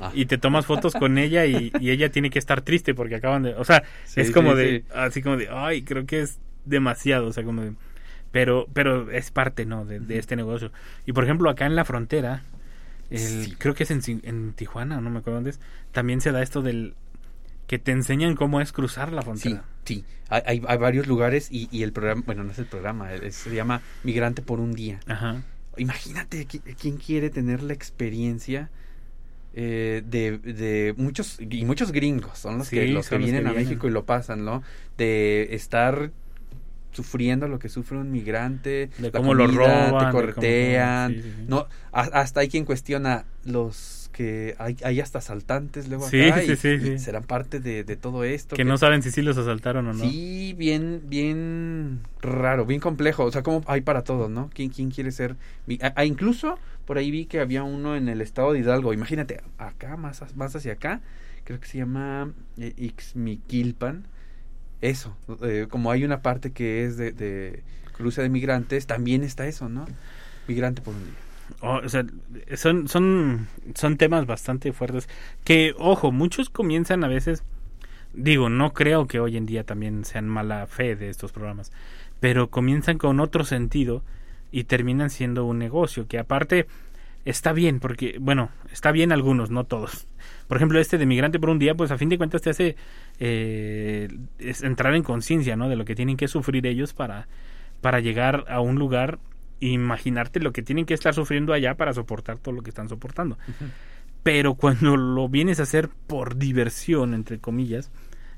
[0.01, 0.11] Ah.
[0.13, 3.43] y te tomas fotos con ella y, y ella tiene que estar triste porque acaban
[3.43, 4.85] de, o sea, Sí, es como sí, de, sí.
[4.95, 7.73] así como de, ay, creo que es demasiado, o sea, como de,
[8.31, 9.85] pero, pero es parte, ¿no?
[9.85, 10.71] De, de este negocio.
[11.05, 12.43] Y por ejemplo, acá en la frontera,
[13.09, 13.55] el- Sí.
[13.57, 15.59] creo que es en, en Tijuana, no me acuerdo dónde es,
[15.91, 16.95] también se da esto del
[17.67, 19.63] que te enseñan cómo es cruzar la Sí, frontera.
[19.85, 20.03] sí.
[20.29, 23.35] Hay, hay, hay varios lugares y, y el programa, bueno, no es el programa, es-
[23.35, 24.99] se llama Migrante por un día.
[25.07, 25.41] Ajá.
[25.77, 28.69] Imagínate qui- quién quiere tener la experiencia
[29.53, 33.31] eh, de, de muchos y muchos gringos son los que los que son los que
[33.31, 33.63] vienen a vienen.
[33.65, 34.63] México y lo pasan, ¿no?
[34.97, 36.11] De estar
[36.91, 41.29] sufriendo lo que sufre un migrante, De la cómo lo roban, te cortean, sí, sí,
[41.37, 41.43] sí.
[41.47, 46.41] no, a- hasta hay quien cuestiona los que hay, hay hasta asaltantes luego Sí, acá
[46.41, 46.99] sí, y- sí, y sí.
[46.99, 49.99] serán parte de, de todo esto Que no saben si sí los asaltaron o no.
[50.09, 53.23] Sí, bien, bien raro, bien complejo.
[53.25, 54.49] O sea, como hay para todos, ¿no?
[54.53, 55.35] ¿Quién, quién quiere ser?
[55.81, 58.93] a- a incluso por ahí vi que había uno en el estado de Hidalgo.
[58.93, 61.01] Imagínate, acá, más, más hacia acá,
[61.45, 64.03] creo que se llama eh, Ixmiquilpan.
[64.81, 67.61] Eso, eh, como hay una parte que es de, de
[67.93, 69.85] cruce de migrantes, también está eso, ¿no?
[70.47, 71.13] Migrante por un día.
[71.59, 72.05] O, o sea,
[72.55, 75.09] son, son, son temas bastante fuertes.
[75.43, 77.43] Que, ojo, muchos comienzan a veces.
[78.13, 81.71] Digo, no creo que hoy en día también sean mala fe de estos programas.
[82.19, 84.03] Pero comienzan con otro sentido
[84.51, 86.07] y terminan siendo un negocio.
[86.07, 86.67] Que aparte
[87.25, 90.07] está bien, porque, bueno, está bien algunos, no todos.
[90.47, 92.75] Por ejemplo, este de Migrante por un día, pues a fin de cuentas te hace
[93.19, 94.07] eh,
[94.39, 95.69] entrar en conciencia, ¿no?
[95.69, 97.27] De lo que tienen que sufrir ellos para,
[97.79, 99.19] para llegar a un lugar
[99.61, 103.37] imaginarte lo que tienen que estar sufriendo allá para soportar todo lo que están soportando.
[104.23, 107.91] Pero cuando lo vienes a hacer por diversión, entre comillas,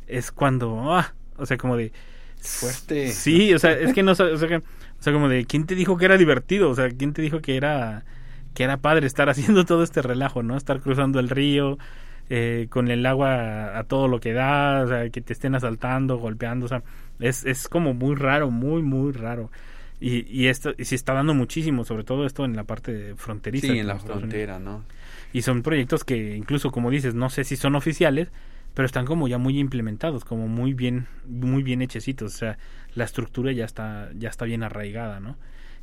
[0.08, 1.92] es cuando, ah, o sea, como de...
[2.40, 3.08] Fuerte.
[3.12, 4.64] Sí, o sea, es que no, o sea, que- o
[5.04, 6.70] sea, como de, ¿quién te dijo que era divertido?
[6.70, 8.06] O sea, ¿quién te dijo que era,
[8.54, 10.56] que era padre estar haciendo todo este relajo, ¿no?
[10.58, 11.78] Estar cruzando el río,
[12.30, 13.34] eh, con el agua
[13.76, 16.84] a, a todo lo que da, o sea, que te estén asaltando, golpeando, o sea,
[17.20, 19.52] es, es como muy raro, muy, muy raro.
[20.04, 23.68] Y, y esto y se está dando muchísimo, sobre todo esto en la parte fronteriza.
[23.68, 24.84] Sí, en la frontera, ¿no?
[25.32, 28.28] Y son proyectos que incluso, como dices, no sé si son oficiales,
[28.74, 32.36] pero están como ya muy implementados, como muy bien, muy bien hechecitos.
[32.36, 32.58] O sea,
[32.96, 35.38] la estructura ya está, ya está bien arraigada, ¿no?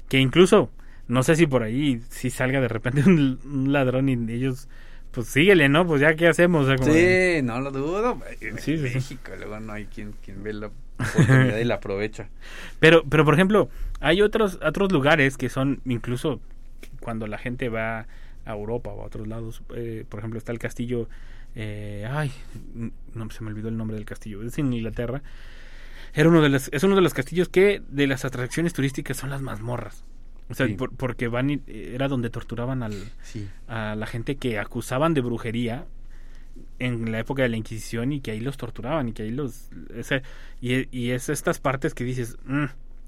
[0.08, 0.70] Que incluso,
[1.08, 4.68] no sé si por ahí, si salga de repente un, un ladrón y ellos,
[5.12, 5.86] pues síguele, ¿no?
[5.86, 6.64] Pues ya qué hacemos.
[6.64, 8.18] O sea, como de- Sí, no lo dudo.
[8.40, 8.94] En Sí, sí, sí.
[8.94, 10.70] México luego no hay quien, quien ve la
[11.04, 12.28] oportunidad y la aprovecha.
[12.78, 13.68] Pero, pero por ejemplo,
[14.00, 16.40] hay otros, otros lugares que son incluso
[17.00, 18.06] cuando la gente va
[18.46, 19.62] a Europa o a otros lados.
[19.74, 21.08] eh, por ejemplo, está el castillo.
[21.54, 22.30] eh, ay,
[23.14, 24.42] no se me olvidó el nombre del castillo.
[24.42, 25.22] Es en Inglaterra.
[26.14, 29.30] Era uno de los, es uno de los castillos que de las atracciones turísticas son
[29.30, 30.04] las mazmorras.
[30.48, 30.74] O sea, Sí.
[30.74, 33.48] por- porque van y- era donde torturaban al, Sí.
[33.68, 35.84] a la gente que acusaban de brujería
[36.80, 39.68] en la época de la Inquisición y que ahí los torturaban y que ahí los...
[39.94, 40.22] ese-
[40.60, 42.64] y, y es estas partes que dices, "Mm,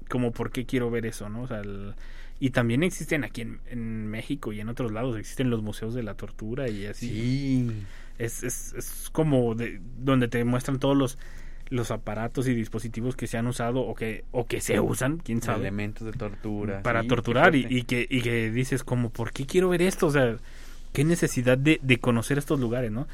[0.09, 1.41] como por qué quiero ver eso, ¿no?
[1.41, 1.93] O sea, el-
[2.39, 6.03] y también existen aquí en, en México y en otros lados, existen los museos de
[6.03, 7.07] la tortura y así.
[7.09, 7.71] Sí.
[8.19, 11.17] Es, es, es como de, donde te muestran todos los
[11.69, 15.41] los aparatos y dispositivos que se han usado o que o que se usan, quién
[15.41, 16.83] sabe Elementos de tortura.
[16.83, 20.05] para sí, torturar y, y que, y que dices como, ¿por qué quiero ver esto?
[20.07, 20.35] O sea,
[20.91, 23.07] qué necesidad de, de conocer estos lugares, ¿no?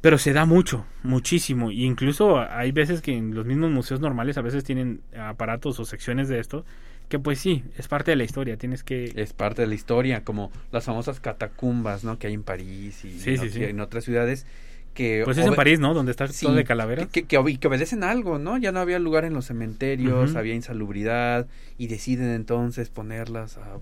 [0.00, 1.70] Pero se da mucho, muchísimo.
[1.72, 5.84] Y incluso hay veces que en los mismos museos normales a veces tienen aparatos o
[5.84, 6.64] secciones de esto,
[7.08, 9.12] que pues sí, es parte de la historia, tienes que...
[9.16, 12.18] Es parte de la historia, como las famosas catacumbas, ¿no?
[12.18, 13.64] Que hay en París y Sí, en, sí, ot- sí.
[13.64, 14.46] en otras ciudades
[14.94, 15.22] que...
[15.24, 15.94] Pues es en París, ¿no?
[15.94, 17.08] Donde está todo de calaveras.
[17.08, 18.56] Que, que, obe- que obedecen algo, ¿no?
[18.58, 23.78] Ya no había lugar en los cementerios, había insalubridad y deciden entonces ponerlas a-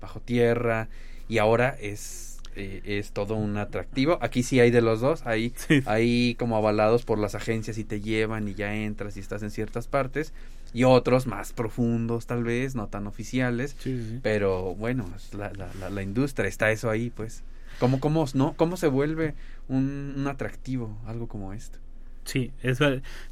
[0.00, 0.88] bajo tierra
[1.28, 4.18] y ahora es eh, es todo un atractivo.
[4.20, 5.82] Aquí sí hay de los dos, hay, Sí.
[5.86, 9.50] hay como avalados por las agencias y te llevan y ya entras y estás en
[9.50, 10.32] ciertas partes.
[10.72, 13.76] Y otros más profundos tal vez, no tan oficiales.
[13.78, 14.20] Sí, sí, sí.
[14.22, 17.42] Pero bueno, la, la, la, la industria, está eso ahí, pues.
[17.78, 18.54] ¿Cómo, cómo, no?
[18.56, 19.34] ¿Cómo se vuelve
[19.68, 21.78] un, un atractivo algo como esto?
[22.24, 22.78] Sí, es,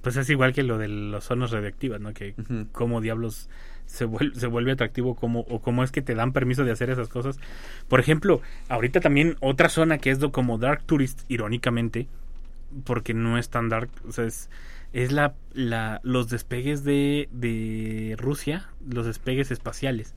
[0.03, 2.13] pues es igual que lo de las zonas radioactivas, ¿no?
[2.13, 2.35] Que
[2.73, 3.49] cómo diablos
[3.87, 6.91] se vuelve, se vuelve atractivo cómo, o cómo es que te dan permiso de hacer
[6.91, 7.39] esas cosas.
[7.89, 12.07] Por ejemplo, ahorita también otra zona que es como Dark Tourist, irónicamente,
[12.85, 14.49] porque no es tan dark, o sea, es,
[14.93, 20.15] es la, la, los despegues de, de Rusia, los despegues espaciales.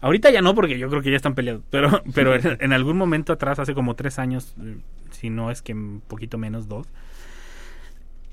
[0.00, 2.96] Ahorita ya no, porque yo creo que ya están peleados, pero, pero en, en algún
[2.96, 4.76] momento atrás, hace como tres años, eh,
[5.10, 6.86] si no es que un poquito menos, dos,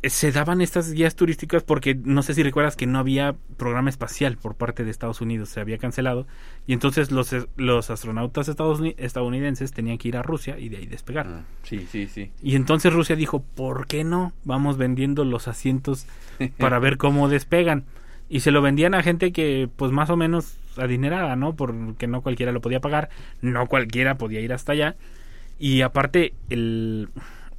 [0.09, 4.37] se daban estas guías turísticas porque no sé si recuerdas que no había programa espacial
[4.37, 6.27] por parte de Estados Unidos, se había cancelado
[6.65, 10.85] y entonces los, los astronautas estadouni- estadounidenses tenían que ir a Rusia y de ahí
[10.85, 11.27] despegar.
[11.27, 12.31] Ah, sí, sí, sí.
[12.41, 14.33] Y entonces Rusia dijo, ¿por qué no?
[14.43, 16.05] Vamos vendiendo los asientos
[16.57, 17.85] para ver cómo despegan.
[18.29, 21.55] Y se lo vendían a gente que, pues más o menos adinerada, ¿no?
[21.55, 23.09] Porque no cualquiera lo podía pagar,
[23.41, 24.95] no cualquiera podía ir hasta allá.
[25.59, 27.09] Y aparte, el,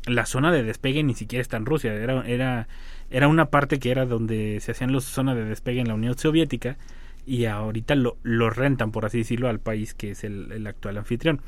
[0.09, 2.69] la zona de despegue ni siquiera está en Rusia, era, era,
[3.11, 6.17] era una parte que era donde se hacían las zonas de despegue en la Unión
[6.19, 6.79] Soviética
[7.27, 10.99] y ahorita lo, lo rentan, por así decirlo, al país que es el, el actual
[10.99, 11.41] anfitrión.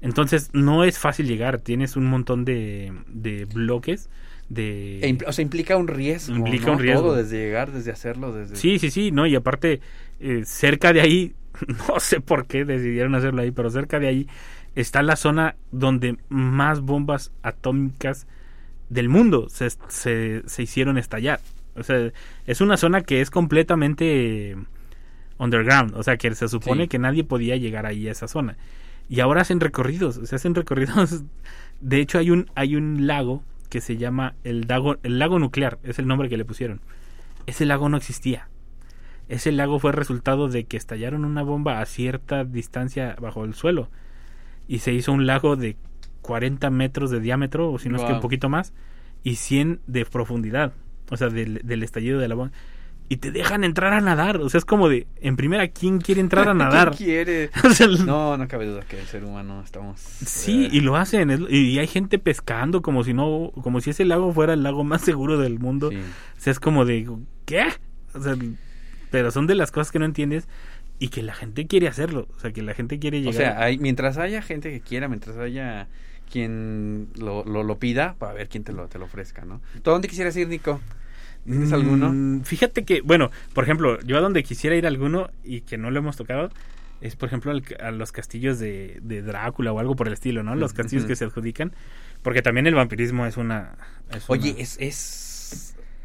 [0.00, 4.10] Entonces no es fácil llegar, tienes un montón de, de bloques
[4.48, 4.98] de...
[5.00, 6.34] E impl- o sea, implica un riesgo.
[6.34, 6.72] Implica ¿no?
[6.72, 7.02] un riesgo.
[7.02, 8.56] Todo, desde llegar, desde hacerlo, desde...
[8.56, 9.80] Sí, sí, sí, no, y aparte,
[10.18, 11.34] eh, cerca de ahí,
[11.88, 14.26] no sé por qué decidieron hacerlo ahí, pero cerca de ahí
[14.74, 18.26] está la zona donde más bombas atómicas
[18.88, 21.40] del mundo se, se, se hicieron estallar.
[21.74, 22.12] O sea,
[22.46, 24.56] es una zona que es completamente
[25.38, 26.88] underground, o sea, que se supone Sí.
[26.88, 28.56] que nadie podía llegar ahí a esa zona.
[29.08, 31.24] Y ahora hacen recorridos, se hacen recorridos.
[31.80, 35.78] De hecho, hay un, hay un lago que se llama el lago, el lago nuclear,
[35.82, 36.80] es el nombre que le pusieron.
[37.46, 38.48] Ese lago no existía.
[39.28, 43.88] Ese lago fue resultado de que estallaron una bomba a cierta distancia bajo el suelo
[44.68, 45.76] y se hizo un lago de
[46.22, 48.72] 40 metros de diámetro, o si no es que un poquito más,
[49.24, 50.72] y 100 de profundidad,
[51.10, 52.52] o sea, del, del estallido de la bomba.
[53.08, 56.20] Y te dejan entrar a nadar, o sea, es como de, en primera, ¿quién quiere
[56.22, 56.94] entrar a nadar?
[56.96, 57.50] ¿Quién quiere?
[57.64, 60.00] O sea, el- No, no cabe duda que el ser humano estamos...
[60.00, 63.90] Sí, eh, y lo hacen, es- y hay gente pescando como si no, como si
[63.90, 65.90] ese lago fuera el lago más seguro del mundo.
[65.90, 65.96] sí.
[65.98, 67.06] O sea, es como de,
[67.44, 67.64] ¿qué?
[68.14, 68.34] O sea,
[69.10, 70.48] pero son de las cosas que no entiendes
[71.04, 72.28] y que la gente quiere hacerlo.
[72.36, 73.34] O sea, que la gente quiere O llegar.
[73.34, 75.88] sea, hay, mientras haya gente que quiera, mientras haya
[76.30, 79.60] quien lo, lo, lo pida, para ver quién te lo, te lo ofrezca, ¿no?
[79.82, 80.80] ¿Tú a dónde quisieras ir, Nico?
[81.44, 82.10] ¿Tienes alguno?
[82.12, 85.90] Mm, Fíjate que, bueno, por ejemplo, yo a donde quisiera ir alguno y que no
[85.90, 86.50] lo hemos tocado
[87.00, 90.44] es, por ejemplo, al- a los castillos de, de Drácula o algo por el estilo,
[90.44, 90.54] ¿no?
[90.54, 91.72] Los castillos que se adjudican.
[92.22, 93.74] Porque también el vampirismo es una.
[94.14, 94.96] es Oye, una- es, es,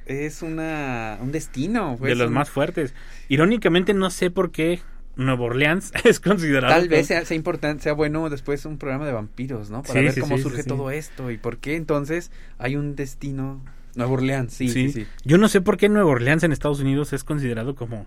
[0.07, 1.95] es una, un destino.
[1.99, 2.93] pues, de los más fuertes.
[3.29, 4.79] Irónicamente, no sé por qué
[5.15, 6.73] Nueva Orleans es considerado.
[6.73, 9.81] Tal vez sea, sea importante, sea bueno después un programa de vampiros, ¿no?
[9.83, 12.95] Para Sí, ver sí, cómo sí, surge todo esto y por qué entonces hay un
[12.95, 13.61] destino.
[13.95, 15.07] Nueva Orleans, sí, sí, sí.
[15.25, 18.05] Yo no sé por qué Nueva Orleans en Estados Unidos es considerado como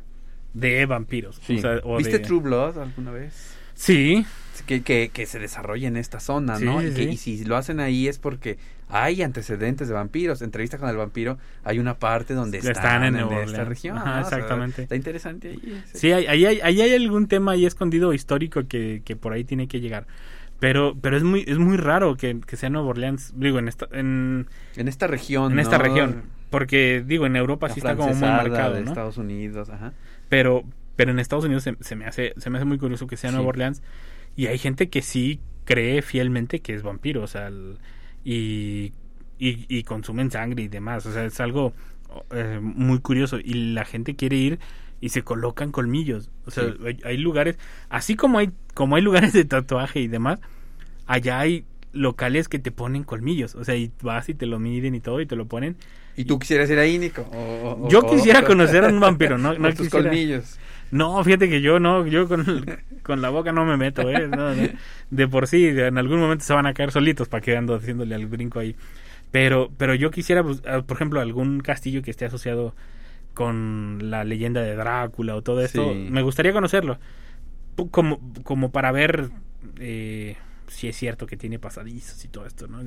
[0.55, 1.40] de vampiros.
[1.48, 3.57] o sea, o ¿Viste de- True Blood alguna vez?
[3.74, 4.24] Sí,
[4.70, 6.80] Que, que, que se desarrolla en esta zona, Sí, ¿no?
[6.80, 7.32] sí, y, que, sí.
[7.32, 8.56] y si lo hacen ahí es porque
[8.88, 10.42] hay antecedentes de vampiros.
[10.42, 12.72] Entrevista con el vampiro, hay una parte donde Están
[13.04, 13.16] están, en
[13.48, 13.98] esta región.
[13.98, 14.26] Ajá, ¿no?
[14.26, 14.82] O sea, exactamente.
[14.82, 15.82] está interesante ahí.
[15.92, 19.42] sí, hay- ahí hay, ahí hay algún tema ahí escondido histórico que, que por ahí
[19.42, 20.06] tiene que llegar.
[20.60, 23.88] Pero, pero es muy, es muy raro que, que sea Nueva Orleans, digo, en esta,
[23.92, 24.46] en,
[24.76, 25.50] En esta región.
[25.52, 26.22] en esta región.
[26.50, 28.88] Porque, digo, en Europa sí está como muy marcado, de ¿no?
[28.90, 29.92] Estados Unidos, ajá.
[30.28, 30.62] pero
[30.96, 33.30] pero en Estados Unidos se, se me hace se me hace muy curioso que sea
[33.30, 33.36] Sí.
[33.36, 33.82] Nueva Orleans
[34.37, 37.78] y hay gente que sí cree fielmente que es vampiro o sea el-
[38.24, 38.93] y,
[39.39, 41.72] y y consumen sangre y demás o sea es algo
[42.33, 44.59] eh, muy curioso y la gente quiere ir
[45.01, 46.74] y se colocan colmillos o sea Sí.
[46.87, 47.59] hay, hay lugares
[47.89, 50.41] así como hay como hay lugares de tatuaje y demás
[51.07, 54.95] allá hay locales que te ponen colmillos o sea y vas y te lo miden
[54.95, 55.76] y todo y te lo ponen
[56.16, 57.22] ¿Y tú quisieras ir ahí, Nico?
[57.33, 60.59] O- o- yo o- quisiera conocer a un vampiro no, no tus quisiera- colmillos.
[60.91, 62.66] No, fíjate que yo no, yo con,
[63.03, 64.28] con la boca no me meto, ¿eh?
[64.28, 64.68] No, no.
[65.11, 68.14] De por sí, en algún momento se van a caer solitos para que ando haciéndole
[68.14, 68.76] al brinco ahí.
[69.30, 72.74] Pero, pero yo quisiera, pues, por ejemplo, algún castillo que esté asociado
[73.34, 75.93] con la leyenda de Drácula o todo esto.
[75.93, 76.09] Sí.
[76.11, 76.99] Me gustaría conocerlo.
[77.91, 79.30] Como, como para ver,
[79.78, 80.36] eh,
[80.70, 82.80] sí es cierto que tiene pasadizos y todo esto, ¿no?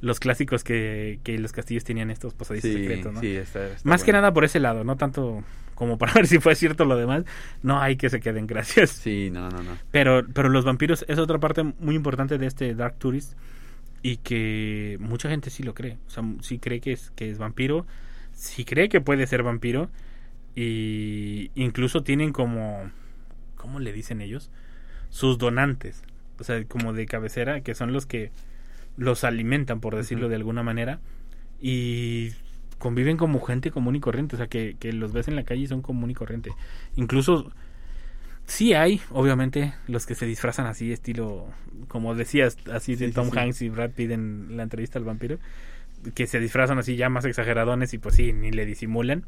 [0.00, 3.20] Los clásicos que, que los castillos tenían estos pasadizos Sí, secretos, ¿no?
[3.20, 6.38] sí, está- está Más que nada por ese lado, no tanto como para ver si
[6.38, 7.24] fue cierto lo demás.
[7.62, 8.90] No hay que se queden, gracias.
[8.90, 9.76] Sí, no, no, no.
[9.90, 13.34] Pero, pero los vampiros es otra parte muy importante de este Dark Tourist
[14.02, 15.98] y que mucha gente sí lo cree.
[16.06, 17.86] O sea, sí cree que es, que es vampiro,
[18.32, 19.90] sí cree que puede ser vampiro
[20.54, 22.90] y incluso tienen como,
[23.56, 24.50] ¿cómo le dicen ellos?
[25.10, 26.02] Sus donantes,
[26.38, 28.32] o sea, como de cabecera, que son los que
[28.96, 31.00] los alimentan, por decirlo de alguna manera,
[31.60, 32.30] y
[32.78, 35.62] conviven como gente común y corriente, o sea, que, que los ves en la calle
[35.62, 36.56] y son común y corriente.
[36.96, 37.52] Incluso
[38.46, 41.46] Sí hay, obviamente, los que se disfrazan así, estilo,
[41.88, 43.38] como decías, así de Sí, Tom sí.
[43.38, 45.38] Hanks y Brad Pitt en la entrevista al vampiro,
[46.14, 49.24] que se disfrazan así ya más exageradones y pues sí, ni le disimulan.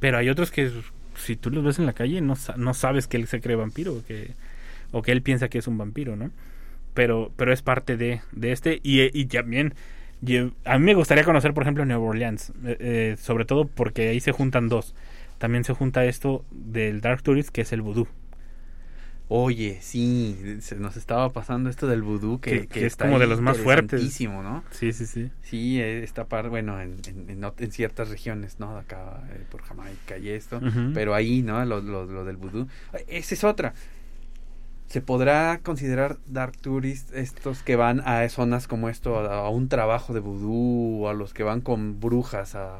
[0.00, 0.70] Pero hay otros que
[1.16, 4.02] si tú los ves en la calle no, no sabes que él se cree vampiro
[4.06, 4.34] que,
[4.94, 6.30] o que él piensa que es un vampiro, ¿no?
[6.94, 9.74] Pero, pero es parte de, de este y, y también...
[10.22, 14.08] yo- a mí me gustaría conocer, por ejemplo, Nueva Orleans, eh, eh, sobre todo porque
[14.08, 14.94] ahí se juntan dos.
[15.38, 18.06] También se junta esto del Dark Tourist, que es el vudú.
[19.28, 23.06] Oye, sí, se nos estaba pasando esto del vudú que, Que- que que es está
[23.06, 24.00] como de los más fuertes.
[24.28, 24.62] ¿no?
[24.70, 25.30] Sí, sí, sí.
[25.42, 26.96] Sí, eh, esta parte, bueno, en,
[27.28, 28.76] en, ciertas regiones, ¿no?
[28.76, 30.60] Acá, eh, por Jamaica y esto,
[30.92, 31.64] pero ahí, ¿no?
[31.64, 32.68] Lo, lo, lo del vudú.
[32.92, 33.72] Eh, Esa es otra.
[34.94, 39.68] ¿Se podrá considerar dark tourist estos que van a zonas como esto, a, a un
[39.68, 42.76] trabajo de vudú, o a los que van con brujas a,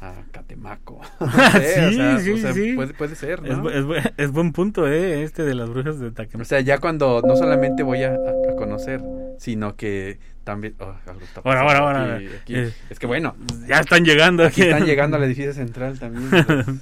[0.00, 1.00] a Catemaco?
[1.20, 2.72] No sé, o Sí, sea, sí, o sea, sí.
[2.74, 3.68] Puede, puede ser, ¿no?
[3.68, 5.24] es, bu- es buen punto, ¿eh?
[5.24, 6.44] Este de las brujas de O Taquem.
[6.44, 8.16] sea, ya cuando no solamente voy a,
[8.56, 9.00] conocer,
[9.40, 10.76] sino que también...
[10.78, 10.94] oh,
[11.42, 12.14] Ahora, ahora, ahora.
[12.14, 12.54] aquí, aquí.
[12.54, 13.34] Eh, Es que bueno,
[13.66, 16.28] ya están llegando aquí están llegando al edificio central también.
[16.32, 16.76] entonces.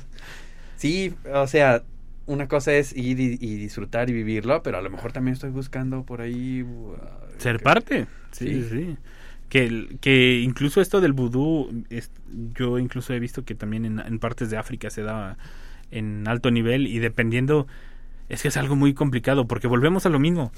[0.77, 1.83] sí, o sea,
[2.27, 5.51] una cosa es ir y, y disfrutar y vivirlo, pero a lo mejor también estoy
[5.51, 6.63] buscando por ahí...
[6.63, 6.95] uh,
[7.39, 8.07] Ser que- parte.
[8.33, 8.69] Sí, Sí.
[8.71, 8.97] sí.
[9.49, 12.11] Que, que incluso esto del vudú, es-
[12.55, 15.39] yo incluso he visto que también en, en partes de África se da
[15.93, 17.69] en alto nivel y dependiendo,
[18.29, 20.51] es que es algo muy complicado porque volvemos a lo mismo.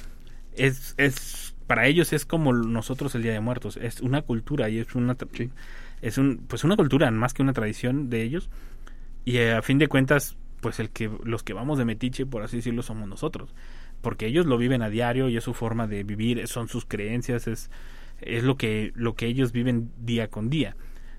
[0.56, 4.78] Es, es para ellos es como nosotros el Día de Muertos, es una cultura y
[4.78, 5.50] es una Sí.
[6.00, 8.48] es un pues una cultura más que una tradición de ellos
[9.26, 12.42] y eh, a fin de cuentas pues el que los que vamos de metiche por
[12.42, 13.54] así decirlo somos nosotros.
[14.00, 17.46] Porque ellos lo viven a diario y es su forma de vivir son sus creencias
[17.46, 17.70] es
[18.20, 20.76] es lo que lo que ellos viven día con día.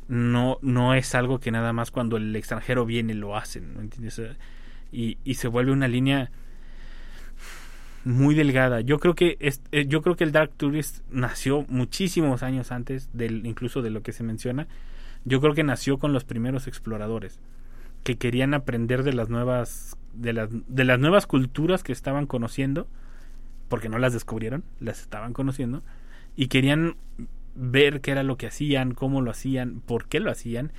[0.07, 4.21] No no es algo que nada más cuando el extranjero viene lo hacen ¿no entiendes
[4.91, 6.31] y, y se vuelve una línea
[8.05, 8.81] muy delgada.
[8.81, 13.09] Yo creo que es, eh, yo creo que el dark tourist nació muchísimos años antes
[13.13, 14.67] del incluso de lo que se menciona.
[15.25, 17.39] Yo creo que nació con los primeros exploradores
[18.03, 22.87] que querían aprender de las nuevas de las de las nuevas culturas que estaban conociendo
[23.67, 25.83] porque no las descubrieron las estaban conociendo
[26.35, 26.95] y querían
[27.55, 30.71] ver qué era lo que hacían cómo lo hacían por qué lo hacían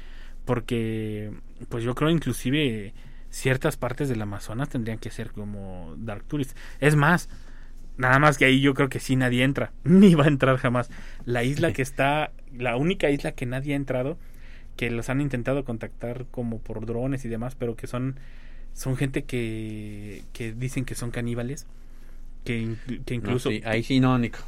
[0.44, 1.32] porque
[1.68, 2.92] pues yo creo inclusive
[3.30, 6.56] ciertas partes del Amazonas tendrían que ser como dark tourist.
[6.80, 7.28] Es más
[7.96, 10.90] nada más que ahí yo creo que sí nadie entra ni va a entrar jamás.
[11.24, 14.18] La isla que está la única isla que nadie ha entrado
[14.80, 18.16] que los han intentado contactar como por drones y demás, pero que son
[18.72, 21.66] son gente que, que dicen que son caníbales,
[22.44, 22.76] que,
[23.06, 24.38] que No, incluso sí, ahí sí no, Nico.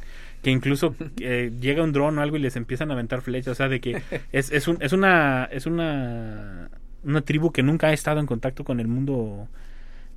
[0.41, 3.55] que incluso eh, llega un dron o algo y les empiezan a aventar flechas, o
[3.55, 6.69] sea, de que es, es, un, es una es una
[7.03, 9.49] una tribu que nunca ha estado en contacto con el mundo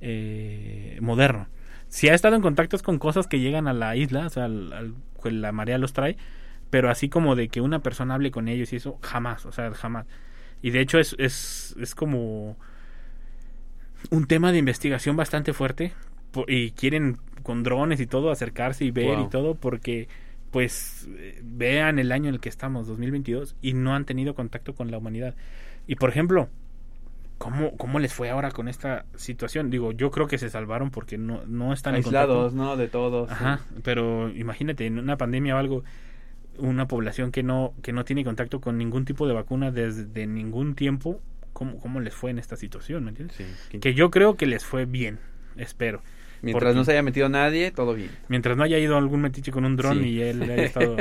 [0.01, 1.47] eh, moderno.
[1.89, 4.73] Si ha estado en contactos con cosas que llegan a la isla, o sea, al-
[4.73, 4.93] al-
[5.41, 6.15] la marea los trae,
[6.69, 9.71] pero así como de que una persona hable con ellos y eso, jamás, o sea,
[9.73, 10.05] jamás.
[10.61, 12.57] Y de hecho es, es, es como
[14.11, 15.93] un tema de investigación bastante fuerte
[16.47, 19.25] y quieren con drones y todo acercarse y ver Wow.
[19.25, 20.07] y todo porque
[20.51, 24.73] pues eh, vean el año en el que estamos, 2022, y no han tenido contacto
[24.75, 25.35] con la humanidad.
[25.87, 26.49] Y por ejemplo,
[27.37, 29.69] ¿cómo, cómo les fue ahora con esta situación?
[29.69, 32.03] Digo, yo creo que se salvaron porque no, no están en.
[32.03, 32.77] Aislados, ¿no?
[32.77, 33.29] De todos.
[33.29, 35.83] Ajá, pero imagínate, en una pandemia o algo,
[36.59, 40.75] una población que no, que no tiene contacto con ningún tipo de vacuna desde ningún
[40.75, 41.21] tiempo,
[41.53, 43.03] ¿cómo, cómo les fue en esta situación?
[43.03, 43.37] ¿Me entiendes?
[43.37, 45.19] Sí, que- yo creo que les fue bien,
[45.55, 46.01] espero.
[46.43, 48.11] Mientras porque- no se haya metido nadie, todo bien.
[48.27, 50.09] Mientras no haya ido algún metiche con un dron Sí.
[50.09, 50.95] y él haya estado...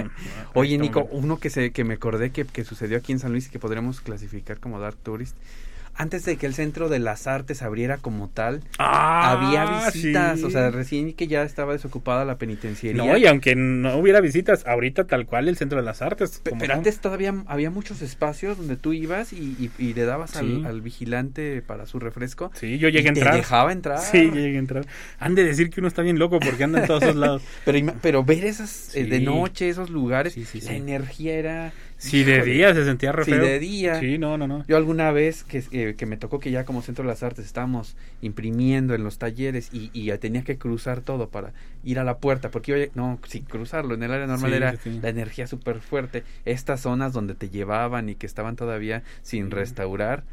[0.55, 3.49] Oye, Nico, uno que se que me acordé que, que sucedió aquí en San Luis
[3.49, 5.37] y que podríamos clasificar como Dark Tourist.
[5.97, 10.45] Antes de que el Centro de las Artes abriera como tal, Ah, había visitas, sí.
[10.45, 13.03] o sea, recién que ya estaba desocupada la penitenciaría.
[13.03, 16.43] No, y aunque no hubiera visitas, ahorita tal cual el Centro de las Artes.
[16.59, 20.39] Pero antes todavía había muchos espacios donde tú ibas y, y- y le dabas Sí.
[20.39, 22.51] al, al vigilante para su refresco.
[22.55, 23.31] Sí, yo llegué y a entrar.
[23.33, 23.99] Te dejaba entrar.
[24.01, 24.87] Sí, yo llegué a entrar.
[25.19, 27.43] Han de decir que uno está bien loco porque anda en todos lados.
[27.65, 31.73] Pero, pero ver esas eh, de noche, esos lugares, la energía era...
[31.99, 33.43] Si de día se sentía re Sí, feo.
[33.45, 33.99] de día.
[34.01, 34.65] Sí, no, no, no.
[34.69, 37.47] Yo alguna vez que, eh, que me tocó que ya como Centro de las Artes
[37.47, 41.53] estábamos imprimiendo en los talleres y, tenía que cruzar todo para
[41.85, 44.73] ir a la puerta, porque iba, no, sin cruzarlo, en el área normal Sí, era
[44.73, 44.99] sí, sí.
[45.03, 46.23] la energía súper fuerte.
[46.45, 50.25] Estas zonas donde te llevaban y que estaban todavía sin restaurar.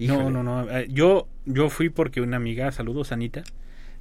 [0.00, 0.30] No, híjole.
[0.32, 0.70] no, no.
[0.70, 3.44] eh, Yo, yo fui porque una amiga, saludos Anita,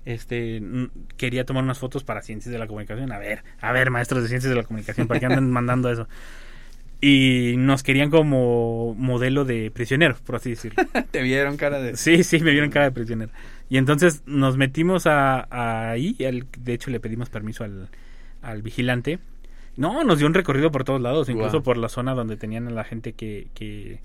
[0.06, 3.12] este, n- quería tomar unas fotos para Ciencias de la Comunicación.
[3.12, 6.08] A ver, a ver, maestros de Ciencias de la Comunicación, ¿para qué andan mandando eso?
[7.04, 10.84] Y nos querían como modelo de prisionero, por así decirlo.
[11.12, 11.98] Te vieron cara de...
[11.98, 13.32] Sí, sí, me vieron cara de prisionero.
[13.70, 17.90] Y entonces nos metimos a, a ahí, al- de hecho le pedimos permiso al,
[18.44, 19.18] al vigilante.
[19.78, 22.72] No, nos dio un recorrido por todos lados, incluso por la zona donde tenían a
[22.72, 24.00] la gente que, que,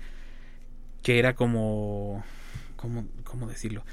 [1.03, 2.23] que era como,
[2.77, 3.83] ¿cómo, cómo decirlo?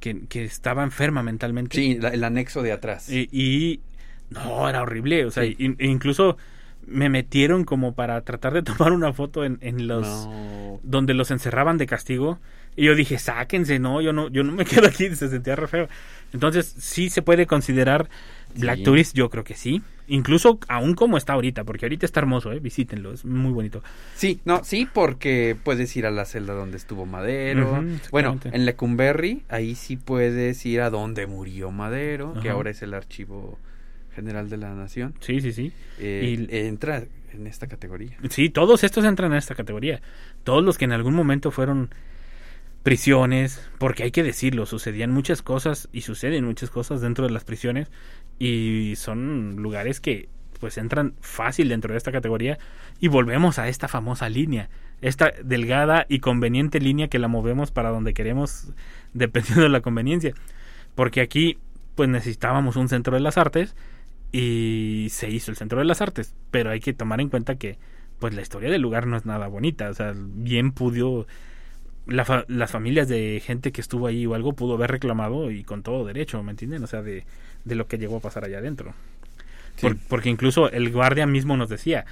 [0.00, 1.76] Que, que estaba enferma mentalmente.
[1.76, 3.08] Sí, la- el anexo de atrás.
[3.08, 3.80] Y, y-
[4.28, 5.24] no, era horrible.
[5.24, 5.54] O sea, Sí.
[5.58, 6.36] in- incluso
[6.86, 10.80] me metieron como para tratar de tomar una foto en, en los No.
[10.82, 12.38] donde los encerraban de castigo.
[12.78, 15.66] Y yo dije, sáquense, no, yo no, yo no me quedo aquí, se sentía re
[15.66, 15.88] feo.
[16.34, 18.08] Entonces, sí se puede considerar
[18.54, 18.82] Black Sí.
[18.84, 19.82] Tourist, yo creo que sí.
[20.08, 23.82] Incluso aún como está ahorita, porque ahorita está hermoso, eh, visítenlo, es muy bonito.
[24.14, 27.82] Sí, no, sí, porque puedes ir a la celda donde estuvo Madero.
[28.12, 32.94] Bueno, en Lecumberri, ahí sí puedes ir a donde murió Madero, que ahora es el
[32.94, 33.58] Archivo
[34.16, 35.14] General de la Nación.
[35.20, 35.72] Sí, sí, sí.
[36.00, 38.16] Eh, Y- entra en esta categoría.
[38.30, 40.00] Sí, todos estos entran en esta categoría.
[40.42, 41.90] Todos los que en algún momento fueron
[42.82, 47.44] prisiones, porque hay que decirlo, sucedían muchas cosas y suceden muchas cosas dentro de las
[47.44, 47.90] prisiones
[48.38, 50.28] y son lugares que
[50.60, 52.58] pues entran fácil dentro de esta categoría
[53.00, 54.70] y volvemos a esta famosa línea,
[55.02, 58.68] esta delgada y conveniente línea que la movemos para donde queremos
[59.14, 60.32] dependiendo de la conveniencia,
[60.94, 61.58] porque aquí
[61.96, 63.74] pues necesitábamos un centro de las artes
[64.32, 67.78] y se hizo el centro de las artes, pero hay que tomar en cuenta que
[68.18, 71.26] pues la historia del lugar no es nada bonita, o sea, bien pudo
[72.06, 75.64] la fa- las familias de gente que estuvo ahí o algo pudo haber reclamado y
[75.64, 76.82] con todo derecho, ¿me entienden?
[76.82, 77.24] O sea, de,
[77.64, 78.94] de lo que llegó a pasar allá adentro.
[79.76, 79.82] Sí.
[79.88, 82.04] Por- porque incluso el guardia mismo nos decía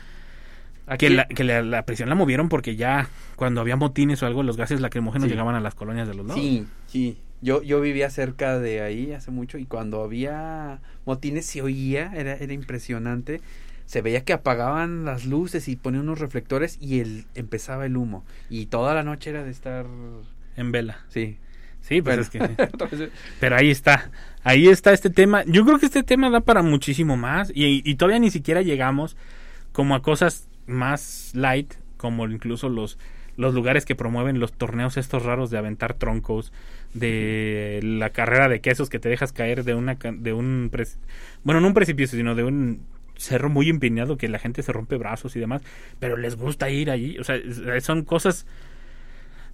[0.86, 4.26] Aquí- que, la, que la, la prisión la movieron porque ya cuando había motines o
[4.26, 5.30] algo, los gases lacrimógenos Sí.
[5.30, 6.42] llegaban a las colonias de los lados.
[6.42, 7.16] Sí, sí.
[7.44, 12.32] Yo, yo vivía cerca de ahí hace mucho y cuando había motines se oía, era,
[12.34, 13.42] era impresionante.
[13.84, 18.24] Se veía que apagaban las luces y ponían unos reflectores y el, empezaba el humo.
[18.48, 19.84] Y toda la noche era de estar...
[20.56, 21.04] En vela.
[21.10, 21.36] Sí.
[21.82, 22.58] Sí, pues Pero- es
[22.96, 23.08] que...
[23.40, 24.10] Pero ahí está,
[24.42, 25.44] ahí está este tema.
[25.44, 29.18] Yo creo que este tema da para muchísimo más y, y todavía ni siquiera llegamos
[29.72, 32.98] como a cosas más light, como incluso los,
[33.36, 36.52] los lugares que promueven los torneos estos raros de aventar troncos,
[36.94, 40.70] de la carrera de quesos que te dejas caer de una de un
[41.42, 42.80] bueno no un precipicio sino de un
[43.16, 45.62] cerro muy empinado que la gente se rompe brazos y demás,
[46.00, 48.46] pero les gusta ir allí, o sea, es- son cosas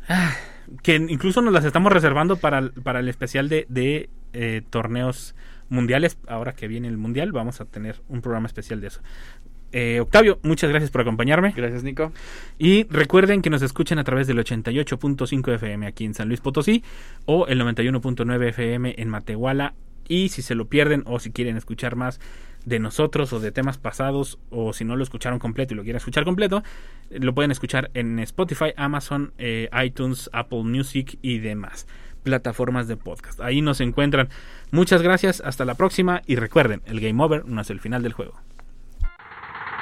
[0.09, 0.35] ah,
[0.83, 5.35] que incluso nos las estamos reservando para, para el especial de, de eh, torneos
[5.69, 6.19] mundiales.
[6.27, 9.01] Ahora que viene el mundial, vamos a tener un programa especial de eso.
[9.73, 11.53] Eh, Octavio, muchas gracias por acompañarme.
[11.57, 12.13] Gracias, Nico.
[12.59, 16.83] Y recuerden que nos escuchan a través del 88.5 FM aquí en San Luis Potosí
[17.27, 19.75] o el 91.9 FM en Matehuala.
[20.09, 22.21] Y si se lo pierden o si quieren escuchar más
[22.65, 25.99] de nosotros o de temas pasados o si no lo escucharon completo y lo quieren
[25.99, 26.63] escuchar completo,
[27.11, 31.87] lo pueden escuchar en Spotify, Amazon, eh, iTunes, Apple Music y demás
[32.23, 33.41] plataformas de podcast.
[33.41, 34.29] Ahí nos encuentran.
[34.73, 38.13] Muchas gracias, hasta la próxima y recuerden, el game over no es el final del
[38.13, 38.35] juego.